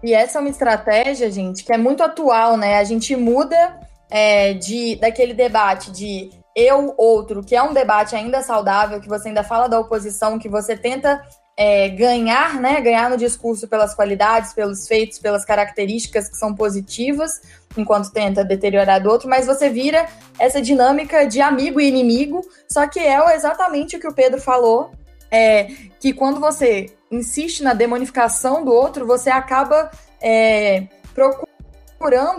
[0.02, 2.78] E essa é uma estratégia, gente, que é muito atual, né?
[2.78, 8.40] A gente muda é, de daquele debate de eu, outro, que é um debate ainda
[8.40, 11.22] saudável, que você ainda fala da oposição, que você tenta
[11.54, 12.80] é, ganhar, né?
[12.80, 17.42] Ganhar no discurso pelas qualidades, pelos feitos, pelas características que são positivas,
[17.76, 20.06] enquanto tenta deteriorar do outro, mas você vira
[20.38, 24.92] essa dinâmica de amigo e inimigo, só que é exatamente o que o Pedro falou,
[25.30, 25.64] é,
[26.00, 29.90] que quando você insiste na demonificação do outro, você acaba
[30.22, 30.84] é,
[31.14, 31.55] procurando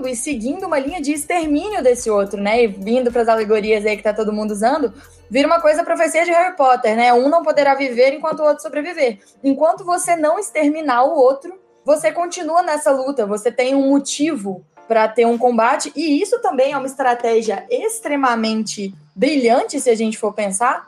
[0.08, 2.64] e seguindo uma linha de extermínio desse outro, né?
[2.64, 4.94] E vindo para as alegorias aí que tá todo mundo usando,
[5.30, 7.14] vira uma coisa profecia de Harry Potter, né?
[7.14, 9.20] Um não poderá viver enquanto o outro sobreviver.
[9.44, 15.08] Enquanto você não exterminar o outro, você continua nessa luta, você tem um motivo para
[15.08, 20.34] ter um combate, e isso também é uma estratégia extremamente brilhante, se a gente for
[20.34, 20.86] pensar,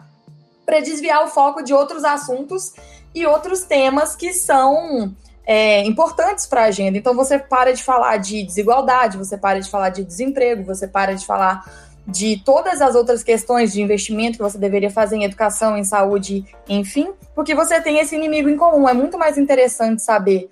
[0.66, 2.74] para desviar o foco de outros assuntos
[3.14, 5.14] e outros temas que são
[5.52, 6.96] é, importantes para a agenda.
[6.96, 11.16] Então você para de falar de desigualdade, você para de falar de desemprego, você para
[11.16, 11.66] de falar
[12.06, 16.46] de todas as outras questões de investimento que você deveria fazer em educação, em saúde,
[16.68, 18.88] enfim, porque você tem esse inimigo em comum.
[18.88, 20.52] É muito mais interessante saber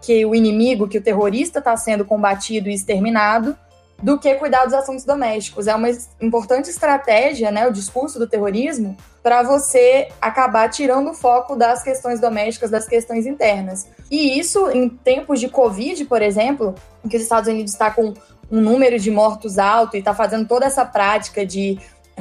[0.00, 3.54] que o inimigo, que o terrorista está sendo combatido e exterminado,
[4.02, 5.66] do que cuidar dos assuntos domésticos.
[5.66, 5.88] É uma
[6.20, 12.20] importante estratégia, né, o discurso do terrorismo, para você acabar tirando o foco das questões
[12.20, 13.88] domésticas, das questões internas.
[14.10, 16.74] E isso, em tempos de Covid, por exemplo,
[17.04, 18.14] em que os Estados Unidos está com
[18.50, 21.78] um número de mortos alto e está fazendo toda essa prática de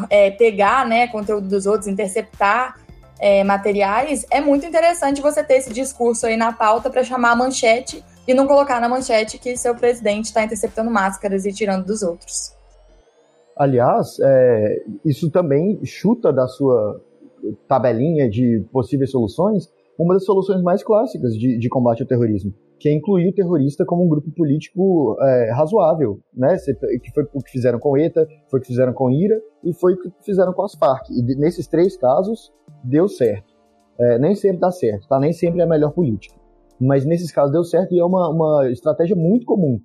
[0.10, 2.76] é, pegar né, conteúdo dos outros, interceptar
[3.20, 7.36] é, materiais, é muito interessante você ter esse discurso aí na pauta para chamar a
[7.36, 12.04] manchete e não colocar na manchete que seu presidente está interceptando máscaras e tirando dos
[12.04, 12.54] outros.
[13.56, 17.02] Aliás, é, isso também chuta da sua
[17.68, 22.88] tabelinha de possíveis soluções uma das soluções mais clássicas de, de combate ao terrorismo, que
[22.88, 26.56] é incluir o terrorista como um grupo político é, razoável, né?
[27.02, 29.94] Que foi o que fizeram com ETA, foi o que fizeram com IRA e foi
[29.94, 31.10] o que fizeram com as Farc.
[31.10, 32.54] E nesses três casos
[32.84, 33.56] deu certo.
[34.00, 35.20] É, nem sempre dá certo, tá?
[35.20, 36.37] Nem sempre é a melhor política
[36.80, 39.80] mas nesses casos deu certo e é uma, uma estratégia muito comum.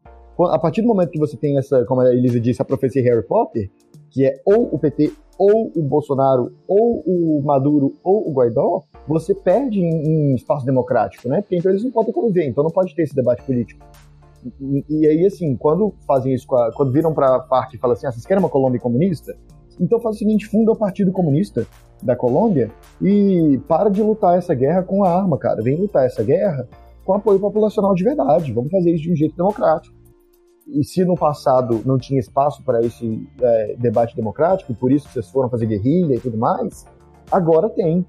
[0.51, 3.26] A partir do momento que você tem essa, como a Elisa disse, a profecia Harry
[3.26, 3.70] Potter,
[4.11, 9.34] que é ou o PT, ou o Bolsonaro, ou o Maduro, ou o Guaidó, você
[9.34, 11.40] perde em, em espaço democrático, né?
[11.40, 13.84] Porque então eles não podem conviver, então não pode ter esse debate político.
[14.61, 18.07] E, e aí, assim, quando fazem isso, quando viram para a parte e falam assim,
[18.07, 19.36] ah, vocês querem uma Colômbia comunista?
[19.80, 21.66] Então faz o seguinte, funda o Partido Comunista
[22.03, 22.70] da Colômbia
[23.01, 25.62] e para de lutar essa guerra com a arma, cara.
[25.62, 26.68] Vem lutar essa guerra
[27.05, 28.53] com apoio populacional de verdade.
[28.53, 29.95] Vamos fazer isso de um jeito democrático.
[30.67, 35.15] E se no passado não tinha espaço para esse é, debate democrático, por isso que
[35.15, 36.87] vocês foram fazer guerrilha e tudo mais,
[37.31, 38.07] agora tem.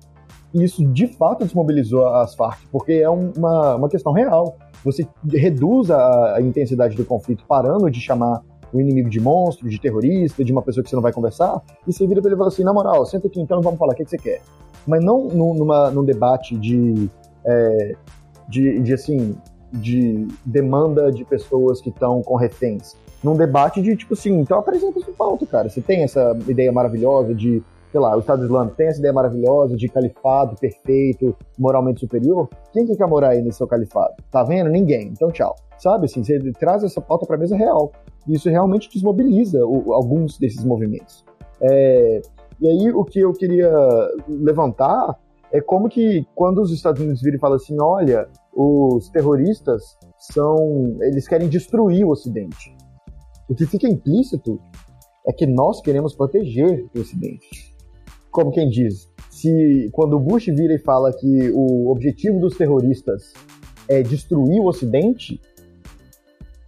[0.54, 4.56] E isso de fato desmobilizou as Farc, porque é uma, uma questão real.
[4.86, 9.80] Você reduz a, a intensidade do conflito parando de chamar o inimigo de monstro, de
[9.80, 12.38] terrorista, de uma pessoa que você não vai conversar, e você vira pra ele e
[12.38, 14.41] fala assim, na moral, senta aqui então vamos falar o que, que você quer.
[14.86, 17.10] Mas não numa, num debate de,
[17.46, 17.96] é,
[18.48, 19.36] de, de, assim,
[19.72, 22.96] de demanda de pessoas que estão com reféns.
[23.24, 25.70] Num debate de, tipo assim, então apresenta isso pauta, cara.
[25.70, 29.78] Você tem essa ideia maravilhosa de, sei lá, o Estado Islâmico tem essa ideia maravilhosa
[29.78, 32.50] de califado perfeito, moralmente superior.
[32.74, 34.14] Quem que quer morar aí nesse seu califado?
[34.30, 34.70] Tá vendo?
[34.70, 35.08] Ninguém.
[35.08, 35.56] Então, tchau.
[35.78, 37.91] Sabe, assim, você traz essa pauta pra mesa real.
[38.28, 41.26] E isso realmente desmobiliza o, alguns desses movimentos.
[41.62, 42.22] É,
[42.60, 43.72] E aí o que eu queria
[44.28, 45.18] levantar
[45.54, 49.84] é como que quando os Estados Unidos viram e falam assim, olha, os terroristas
[50.18, 52.76] são, eles querem destruir o Ocidente.
[53.47, 54.60] O que fica implícito
[55.28, 57.72] é que nós queremos proteger o Ocidente.
[58.32, 63.32] Como quem diz, se quando o Bush vira e fala que o objetivo dos terroristas
[63.88, 65.39] é destruir o Ocidente,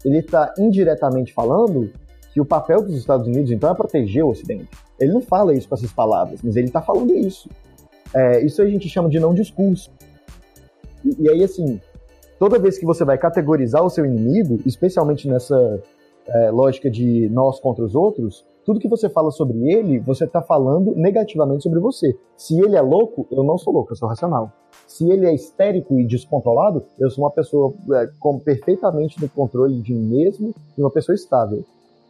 [0.06, 1.92] ele está indiretamente falando
[2.32, 4.70] que o papel dos Estados Unidos então é proteger o Ocidente.
[5.00, 7.50] Ele não fala isso com essas palavras, mas ele está falando isso.
[8.16, 9.92] É, isso a gente chama de não discurso.
[11.04, 11.82] E, e, aí, assim,
[12.40, 15.84] toda vez que você vai categorizar o seu inimigo, especialmente nessa
[16.26, 20.42] é, lógica de nós contra os outros, tudo que você fala sobre ele, você está
[20.42, 22.18] falando negativamente sobre você.
[22.38, 24.52] Se ele é louco, eu não sou louco, eu sou racional.
[24.88, 29.80] Se ele é histérico e descontrolado, eu sou uma pessoa é, com perfeitamente no controle
[29.82, 31.64] de mim mesmo e uma pessoa estável.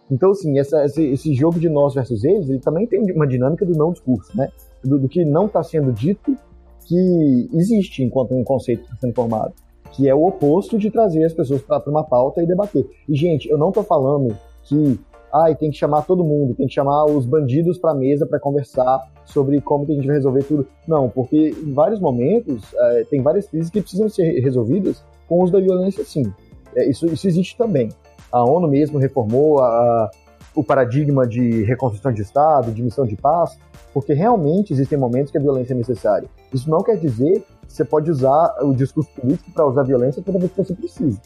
[0.09, 3.65] Então, assim, essa, esse, esse, jogo de nós versus eles, ele também tem uma dinâmica
[3.65, 4.49] do não discurso, né?
[4.85, 6.37] Do, do que não está sendo dito
[6.85, 9.53] que existe enquanto um conceito está sendo formado.
[9.91, 12.85] Que é o oposto de trazer as pessoas para uma pauta e debater.
[13.07, 14.99] E, gente, eu não estou falando que
[15.31, 18.39] ah, tem que chamar todo mundo, tem que chamar os bandidos para a mesa para
[18.39, 20.67] conversar sobre como que a gente vai resolver tudo.
[20.87, 25.51] Não, porque em vários momentos é, tem várias crises que precisam ser resolvidas com uso
[25.51, 26.31] da violência, sim.
[26.75, 27.89] É, isso, isso existe também.
[28.31, 30.09] A ONU mesmo reformou a,
[30.55, 33.57] o paradigma de reconstrução de Estado, de missão de paz,
[33.93, 36.29] porque realmente existem momentos que a violência é necessária.
[36.53, 40.39] Isso não quer dizer que você pode usar o discurso político para usar violência toda
[40.39, 41.19] vez que você precisa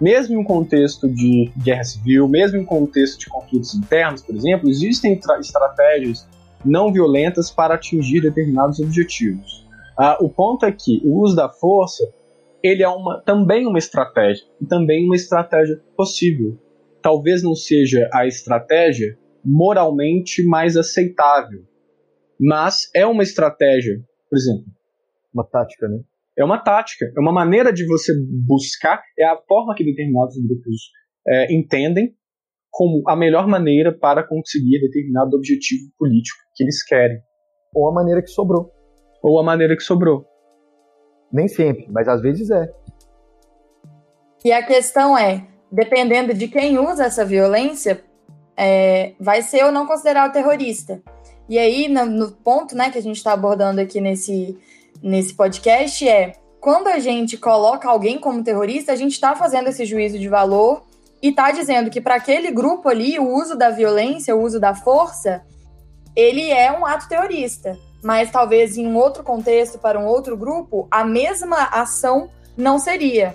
[0.00, 4.34] mesmo em um contexto de guerra civil, mesmo em um contexto de conflitos internos, por
[4.34, 6.26] exemplo, existem estratégias
[6.64, 9.68] não violentas para atingir determinados objetivos.
[9.98, 12.02] Ah, o ponto é que o uso da força
[12.62, 16.58] ele é uma, também uma estratégia, e também uma estratégia possível.
[17.02, 21.62] Talvez não seja a estratégia moralmente mais aceitável,
[22.38, 23.96] mas é uma estratégia,
[24.28, 24.66] por exemplo.
[25.32, 26.00] Uma tática, né?
[26.38, 28.12] É uma tática, é uma maneira de você
[28.46, 30.90] buscar, é a forma que determinados grupos
[31.26, 32.14] é, entendem
[32.70, 37.18] como a melhor maneira para conseguir determinado objetivo político que eles querem.
[37.74, 38.70] Ou a maneira que sobrou.
[39.22, 40.24] Ou a maneira que sobrou.
[41.32, 42.72] Nem sempre, mas às vezes é.
[44.44, 48.02] E a questão é, dependendo de quem usa essa violência,
[48.56, 51.00] é, vai ser ou não considerado terrorista.
[51.48, 54.58] E aí, no, no ponto né, que a gente está abordando aqui nesse,
[55.02, 59.86] nesse podcast é quando a gente coloca alguém como terrorista, a gente está fazendo esse
[59.86, 60.82] juízo de valor
[61.22, 64.74] e está dizendo que para aquele grupo ali, o uso da violência, o uso da
[64.74, 65.42] força,
[66.14, 67.78] ele é um ato terrorista.
[68.02, 73.34] Mas talvez em outro contexto, para um outro grupo, a mesma ação não seria.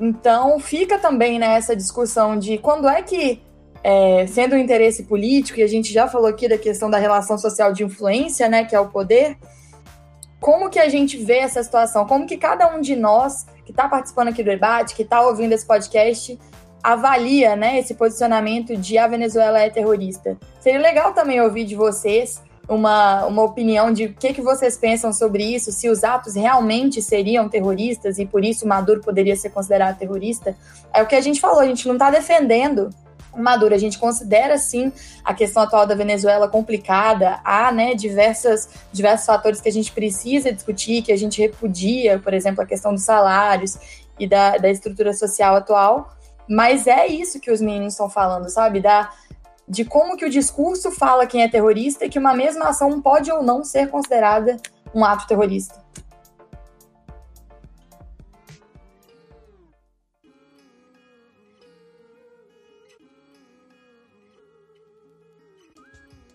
[0.00, 3.42] Então fica também nessa discussão de quando é que,
[3.82, 7.38] é, sendo um interesse político, e a gente já falou aqui da questão da relação
[7.38, 9.36] social de influência, né, que é o poder,
[10.40, 12.04] como que a gente vê essa situação?
[12.04, 15.52] Como que cada um de nós que está participando aqui do debate, que está ouvindo
[15.52, 16.36] esse podcast,
[16.82, 20.36] avalia né, esse posicionamento de a Venezuela é terrorista?
[20.58, 25.12] Seria legal também ouvir de vocês uma, uma opinião de o que, que vocês pensam
[25.12, 29.98] sobre isso, se os atos realmente seriam terroristas e por isso Maduro poderia ser considerado
[29.98, 30.56] terrorista.
[30.92, 32.90] É o que a gente falou, a gente não está defendendo
[33.36, 34.92] Maduro, a gente considera sim
[35.24, 40.52] a questão atual da Venezuela complicada, há né, diversas, diversos fatores que a gente precisa
[40.52, 43.78] discutir, que a gente repudia, por exemplo, a questão dos salários
[44.18, 46.12] e da, da estrutura social atual,
[46.48, 48.80] mas é isso que os meninos estão falando, sabe?
[48.80, 49.10] Da,
[49.68, 53.30] de como que o discurso fala quem é terrorista e que uma mesma ação pode
[53.30, 54.56] ou não ser considerada
[54.94, 55.82] um ato terrorista.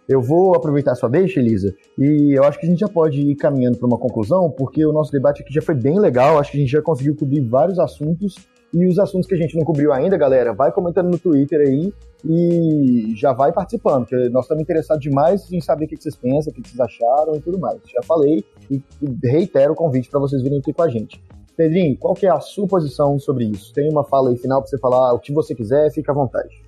[0.08, 3.20] Eu vou aproveitar a sua deixa, Elisa, e eu acho que a gente já pode
[3.20, 6.52] ir caminhando para uma conclusão, porque o nosso debate aqui já foi bem legal, acho
[6.52, 8.36] que a gente já conseguiu cobrir vários assuntos,
[8.78, 11.92] e os assuntos que a gente não cobriu ainda, galera, vai comentando no Twitter aí
[12.24, 16.52] e já vai participando, porque nós estamos interessados demais em saber o que vocês pensam,
[16.52, 17.80] o que vocês acharam e tudo mais.
[17.92, 18.80] Já falei e
[19.24, 21.20] reitero o convite para vocês virem aqui com a gente.
[21.56, 23.74] Pedrinho, qual que é a sua posição sobre isso?
[23.74, 26.62] Tem uma fala aí final para você falar o que você quiser, fica à vontade.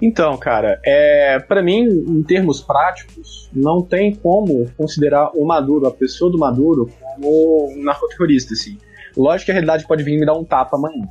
[0.00, 5.92] Então, cara, é, para mim, em termos práticos, não tem como considerar o Maduro, a
[5.92, 8.78] pessoa do Maduro, como um narcoterrorista, assim.
[9.16, 11.08] Lógico que a realidade pode vir me dar um tapa amanhã,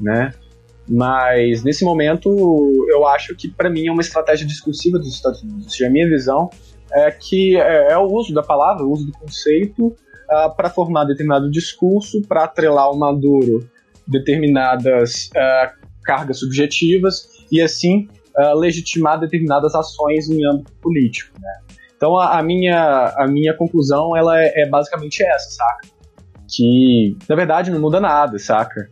[0.00, 0.32] né?
[0.88, 2.28] Mas nesse momento,
[2.88, 5.72] eu acho que para mim é uma estratégia discursiva dos Estados Unidos.
[5.72, 6.48] Seja, a minha visão
[6.92, 9.94] é que é, é o uso da palavra, o uso do conceito uh,
[10.30, 13.68] ah, para formar determinado discurso, para atrelar o Maduro
[14.06, 21.60] determinadas uh, cargas subjetivas e assim uh, legitimar determinadas ações em âmbito político, né?
[21.96, 25.88] Então a, a, minha, a minha conclusão ela é, é, basicamente essa, saca?
[26.48, 28.88] Que na verdade não muda nada, saca?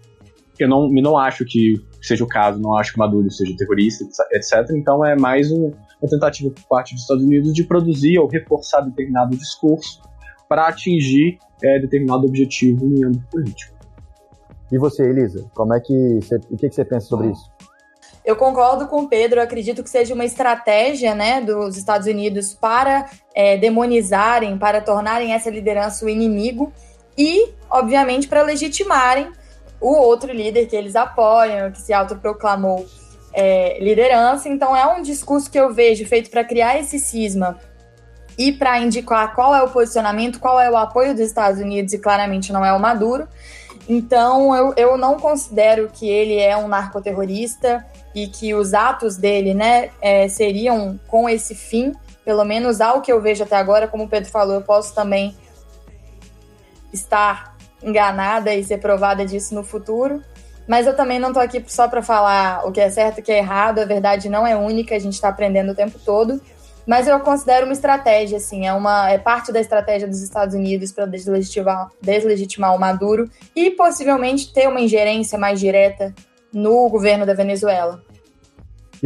[0.59, 4.05] Eu não, eu não acho que seja o caso, não acho que Maduro seja terrorista,
[4.33, 4.71] etc.
[4.75, 8.81] Então é mais um, uma tentativa por parte dos Estados Unidos de produzir ou reforçar
[8.81, 10.01] determinado discurso
[10.49, 13.77] para atingir é, determinado objetivo em âmbito político.
[14.71, 17.51] E você, Elisa, como é que você, o que, que você pensa sobre isso?
[18.25, 23.09] Eu concordo com o Pedro, acredito que seja uma estratégia né, dos Estados Unidos para
[23.33, 26.73] é, demonizarem, para tornarem essa liderança o inimigo
[27.17, 29.31] e, obviamente, para legitimarem
[29.81, 32.87] o outro líder que eles apoiam, que se autoproclamou
[33.33, 34.49] é, liderança.
[34.49, 37.59] Então, é um discurso que eu vejo feito para criar esse cisma
[38.39, 41.99] e para indicar qual é o posicionamento, qual é o apoio dos Estados Unidos, e
[41.99, 43.29] claramente não é o Maduro.
[43.89, 49.55] Então, eu, eu não considero que ele é um narcoterrorista e que os atos dele,
[49.55, 51.93] né, é, seriam com esse fim,
[52.25, 55.37] pelo menos ao que eu vejo até agora, como o Pedro falou, eu posso também
[56.93, 60.23] estar enganada e ser provada disso no futuro.
[60.67, 63.31] Mas eu também não estou aqui só para falar o que é certo o que
[63.31, 66.41] é errado, a verdade não é única, a gente está aprendendo o tempo todo.
[66.87, 70.93] Mas eu considero uma estratégia, assim, é, uma, é parte da estratégia dos Estados Unidos
[70.93, 76.15] para deslegitimar, deslegitimar o Maduro e possivelmente ter uma ingerência mais direta
[76.53, 78.01] no governo da Venezuela.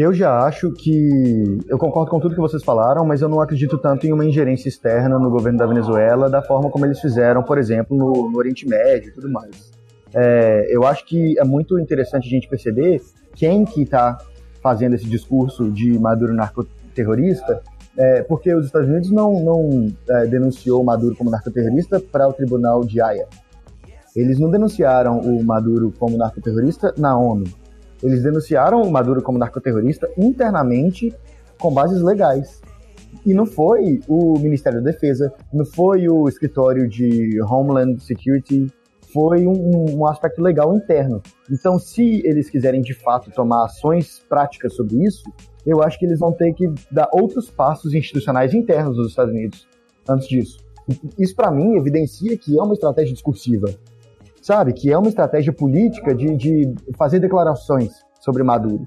[0.00, 1.58] Eu já acho que.
[1.68, 4.66] Eu concordo com tudo que vocês falaram, mas eu não acredito tanto em uma ingerência
[4.66, 8.66] externa no governo da Venezuela da forma como eles fizeram, por exemplo, no, no Oriente
[8.66, 9.70] Médio e tudo mais.
[10.14, 13.02] É, eu acho que é muito interessante a gente perceber
[13.34, 14.16] quem que está
[14.62, 17.60] fazendo esse discurso de Maduro narcoterrorista,
[17.94, 22.84] é, porque os Estados Unidos não, não é, denunciou Maduro como narcoterrorista para o Tribunal
[22.86, 23.28] de Haia.
[24.16, 27.59] Eles não denunciaram o Maduro como narcoterrorista na ONU.
[28.02, 31.14] Eles denunciaram o Maduro como narcoterrorista internamente
[31.58, 32.60] com bases legais.
[33.24, 38.72] E não foi o Ministério da Defesa, não foi o escritório de Homeland Security,
[39.12, 41.20] foi um, um, aspecto legal interno.
[41.50, 45.24] Então, se eles quiserem de fato tomar ações práticas sobre isso,
[45.66, 49.68] eu acho que eles vão ter que dar outros passos institucionais internos dos Estados Unidos
[50.08, 50.58] antes disso.
[51.18, 53.68] Isso, para mim, evidencia que é uma estratégia discursiva
[54.40, 54.72] sabe?
[54.72, 58.84] Que é uma estratégia política de, de fazer declarações sobre Maduro.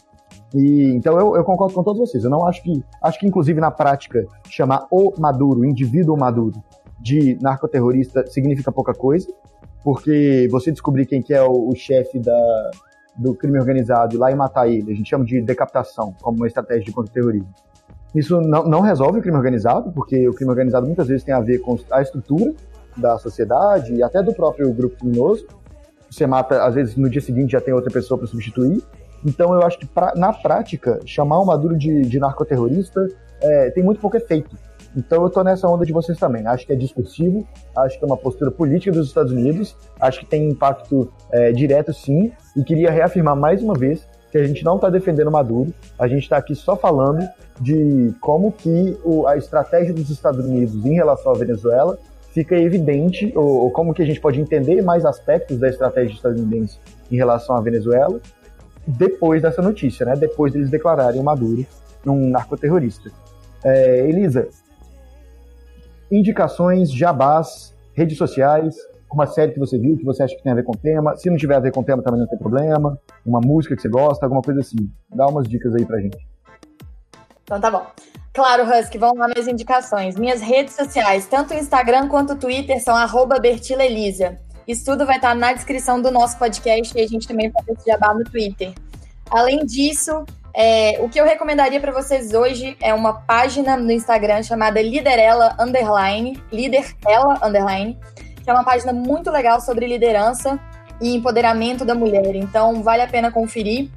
[0.53, 2.23] E, então eu, eu, concordo com todos vocês.
[2.23, 2.83] Eu não acho que.
[3.01, 6.61] Acho que, inclusive, na prática, chamar o Maduro, o indivíduo Maduro,
[6.99, 9.27] de narcoterrorista significa pouca coisa,
[9.83, 12.71] porque você descobrir quem que é o, o chefe da,
[13.17, 16.47] do crime organizado e lá e matar ele, a gente chama de decapitação, como uma
[16.47, 17.49] estratégia de contra-terrorismo.
[18.15, 21.39] Isso não, não resolve o crime organizado, porque o crime organizado muitas vezes tem a
[21.39, 22.53] ver com a estrutura
[22.97, 25.45] da sociedade e até do próprio grupo criminoso.
[26.09, 28.83] Você mata, às vezes no dia seguinte já tem outra pessoa para substituir.
[29.25, 33.07] Então eu acho que pra, na prática, chamar o Maduro de, de narcoterrorista
[33.41, 34.55] é, tem muito pouco efeito.
[34.95, 36.45] Então eu tô nessa onda de vocês também.
[36.45, 40.25] Acho que é discursivo, acho que é uma postura política dos Estados Unidos, acho que
[40.25, 44.75] tem impacto é, direto sim, e queria reafirmar mais uma vez que a gente não
[44.75, 47.27] está defendendo Maduro, a gente está aqui só falando
[47.61, 51.97] de como que o, a estratégia dos Estados Unidos em relação à Venezuela
[52.33, 56.79] fica evidente, ou, ou, como que a gente pode entender mais aspectos da estratégia estadunidense
[57.11, 58.19] em relação à Venezuela,
[58.85, 60.15] depois dessa notícia, né?
[60.15, 61.65] Depois deles declararem o Maduro
[62.05, 63.09] um narcoterrorista.
[63.63, 64.49] É, Elisa,
[66.11, 68.75] indicações, jabás, redes sociais,
[69.11, 71.15] uma série que você viu, que você acha que tem a ver com o tema.
[71.15, 72.99] Se não tiver a ver com o tema, também não tem problema.
[73.23, 74.89] Uma música que você gosta, alguma coisa assim.
[75.15, 76.17] Dá umas dicas aí pra gente.
[77.43, 77.85] Então tá bom.
[78.33, 80.15] Claro, Husky, vão lá minhas indicações.
[80.15, 84.39] Minhas redes sociais, tanto o Instagram quanto o Twitter, são arroba Bertilelisa.
[84.67, 87.85] Isso tudo vai estar na descrição do nosso podcast e a gente também pode esse
[87.85, 88.73] jabá no Twitter.
[89.29, 90.25] Além disso,
[90.55, 95.55] é, o que eu recomendaria para vocês hoje é uma página no Instagram chamada Liderela
[95.59, 97.99] Underline, Liderela Underline,
[98.43, 100.59] que é uma página muito legal sobre liderança
[101.01, 102.35] e empoderamento da mulher.
[102.35, 103.89] Então, vale a pena conferir.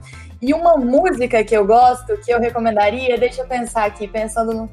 [0.46, 4.70] E uma música que eu gosto, que eu recomendaria, deixa eu pensar aqui, pensando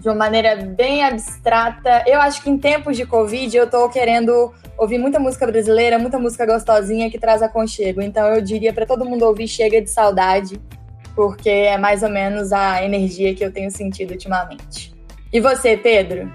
[0.00, 2.02] de uma maneira bem abstrata.
[2.06, 6.18] Eu acho que em tempos de Covid eu tô querendo ouvir muita música brasileira, muita
[6.18, 8.00] música gostosinha que traz aconchego.
[8.00, 10.58] Então eu diria para todo mundo ouvir Chega de Saudade,
[11.14, 14.94] porque é mais ou menos a energia que eu tenho sentido ultimamente.
[15.30, 16.32] E você, Pedro?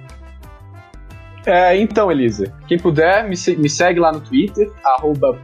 [1.43, 5.39] É, então, Elisa, quem puder, me, me segue lá no Twitter, arroba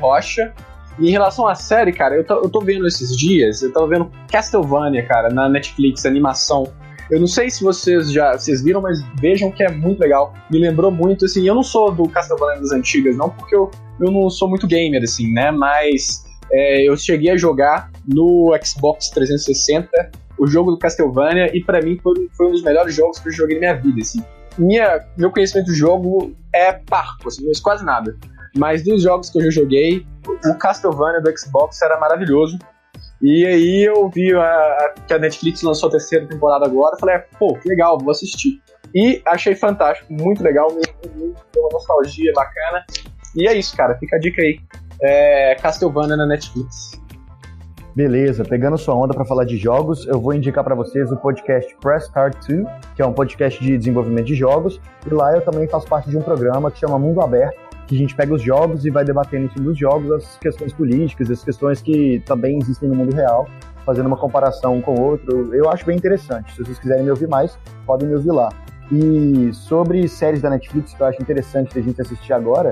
[0.00, 0.52] Rocha.
[0.98, 3.86] E em relação à série, cara, eu tô, eu tô vendo esses dias, eu tava
[3.86, 6.72] vendo Castlevania, cara, na Netflix, animação.
[7.10, 10.34] Eu não sei se vocês já vocês viram, mas vejam que é muito legal.
[10.50, 13.70] Me lembrou muito, assim, eu não sou do Castlevania das antigas, não, porque eu,
[14.00, 15.50] eu não sou muito gamer, assim, né?
[15.50, 19.88] Mas é, eu cheguei a jogar no Xbox 360
[20.38, 23.32] o jogo do Castlevania e para mim foi, foi, um dos melhores jogos que eu
[23.32, 24.00] joguei na minha vida.
[24.00, 24.22] Assim.
[24.58, 28.16] Minha, meu conhecimento do jogo é parco, assim, mas quase nada.
[28.56, 32.58] Mas dos jogos que eu já joguei, o Castlevania do Xbox era maravilhoso.
[33.22, 37.18] E aí eu vi a, a, que a Netflix lançou a terceira temporada agora, falei,
[37.38, 38.60] pô, que legal, vou assistir.
[38.94, 40.94] E achei fantástico, muito legal, muito,
[41.56, 42.84] uma nostalgia bacana.
[43.34, 44.58] E é isso, cara, fica a dica aí.
[45.02, 46.92] É Castlevania na Netflix.
[47.94, 51.74] Beleza, pegando sua onda para falar de jogos, eu vou indicar para vocês o podcast
[51.80, 55.66] Press Start 2, que é um podcast de desenvolvimento de jogos, e lá eu também
[55.66, 58.84] faço parte de um programa que chama Mundo Aberto, que a gente pega os jogos
[58.84, 62.88] e vai debatendo em cima dos jogos as questões políticas, as questões que também existem
[62.88, 63.46] no mundo real,
[63.84, 65.54] fazendo uma comparação um com o outro.
[65.54, 66.52] Eu acho bem interessante.
[66.52, 67.56] Se vocês quiserem me ouvir mais,
[67.86, 68.48] podem me ouvir lá.
[68.90, 72.70] E sobre séries da Netflix que eu acho interessante a gente assistir agora,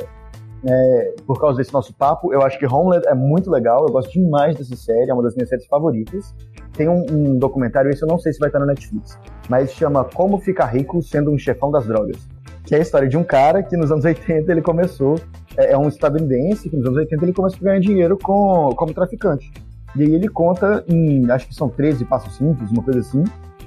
[0.66, 4.12] é, por causa desse nosso papo, eu acho que Homeland é muito legal, eu gosto
[4.12, 6.34] demais dessa série, é uma das minhas séries favoritas.
[6.72, 10.04] Tem um, um documentário, esse eu não sei se vai estar no Netflix, mas chama
[10.04, 12.34] Como Ficar Rico Sendo um Chefão das Drogas
[12.64, 15.20] que é a história de um cara que nos anos 80 ele começou,
[15.56, 18.94] é, é um estadunidense que nos anos 80 ele começou a ganhar dinheiro com, como
[18.94, 19.52] traficante.
[19.96, 23.22] E aí ele conta em, acho que são 13 passos simples, uma coisa assim,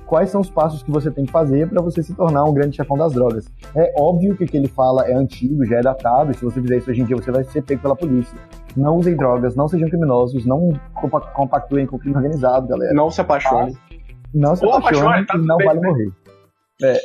[0.06, 2.76] quais são os passos que você tem que fazer para você se tornar um grande
[2.76, 3.46] chefão das drogas.
[3.76, 6.62] É óbvio que o que ele fala é antigo, já é datado, e se você
[6.62, 8.38] fizer isso hoje em dia você vai ser pego pela polícia.
[8.76, 10.70] Não usem drogas, não sejam criminosos, não
[11.34, 12.94] compactuem com o crime organizado, galera.
[12.94, 13.78] Não se apaixone.
[14.34, 16.12] Não se apaixone, tá e não vale morrer.
[16.82, 16.98] É.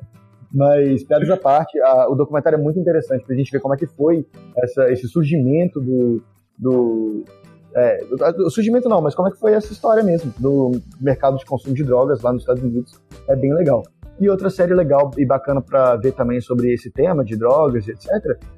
[0.52, 3.76] Mas, piadas à parte, a, o documentário é muito interessante pra gente ver como é
[3.76, 4.26] que foi
[4.56, 6.22] essa, esse surgimento do.
[6.58, 7.24] do
[7.72, 8.00] é,
[8.38, 11.72] o surgimento não, mas como é que foi essa história mesmo do mercado de consumo
[11.72, 13.00] de drogas lá nos Estados Unidos.
[13.28, 13.84] É bem legal.
[14.18, 18.08] E outra série legal e bacana para ver também sobre esse tema de drogas, etc.,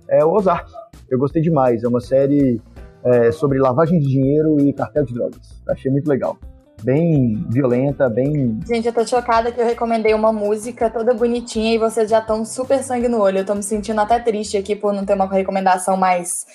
[0.08, 0.72] é o Ozark.
[1.10, 1.84] Eu gostei demais.
[1.84, 2.60] É uma série
[3.04, 5.62] é, sobre lavagem de dinheiro e cartel de drogas.
[5.68, 6.38] Achei muito legal
[6.82, 8.60] bem violenta, bem.
[8.66, 12.44] Gente, eu tô chocada que eu recomendei uma música toda bonitinha e vocês já estão
[12.44, 13.38] super sangue no olho.
[13.38, 16.46] Eu tô me sentindo até triste aqui por não ter uma recomendação mais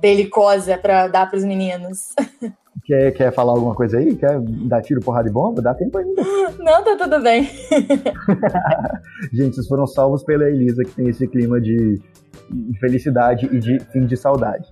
[0.00, 2.14] belicosa para dar pros meninos.
[2.84, 4.16] Quer, quer falar alguma coisa aí?
[4.16, 5.60] Quer dar tiro, porrada de bomba?
[5.60, 6.22] Dá tempo ainda.
[6.58, 7.44] Não, tá tudo bem.
[9.32, 12.00] Gente, vocês foram salvos pela Elisa, que tem esse clima de
[12.80, 14.68] felicidade e de fim de saudade.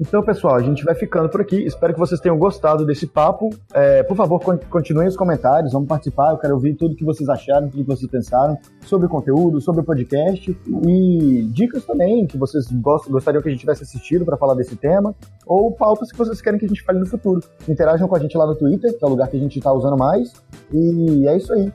[0.00, 1.56] Então, pessoal, a gente vai ficando por aqui.
[1.64, 3.50] Espero que vocês tenham gostado desse papo.
[3.74, 4.40] É, por favor,
[4.70, 6.30] continuem os comentários, vamos participar.
[6.30, 9.80] Eu quero ouvir tudo que vocês acharam, tudo que vocês pensaram sobre o conteúdo, sobre
[9.80, 12.66] o podcast e dicas também que vocês
[13.08, 15.12] gostariam que a gente tivesse assistido para falar desse tema
[15.44, 17.42] ou pautas que vocês querem que a gente fale no futuro.
[17.68, 19.72] Interajam com a gente lá no Twitter, que é o lugar que a gente está
[19.72, 20.32] usando mais.
[20.72, 21.72] E é isso aí.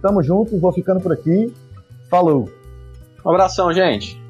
[0.00, 1.52] Tamo junto, vou ficando por aqui.
[2.08, 2.48] Falou!
[3.24, 4.21] Um abração, gente!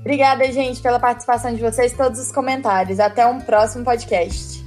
[0.00, 2.98] Obrigada, gente, pela participação de vocês, todos os comentários.
[2.98, 4.59] Até um próximo podcast.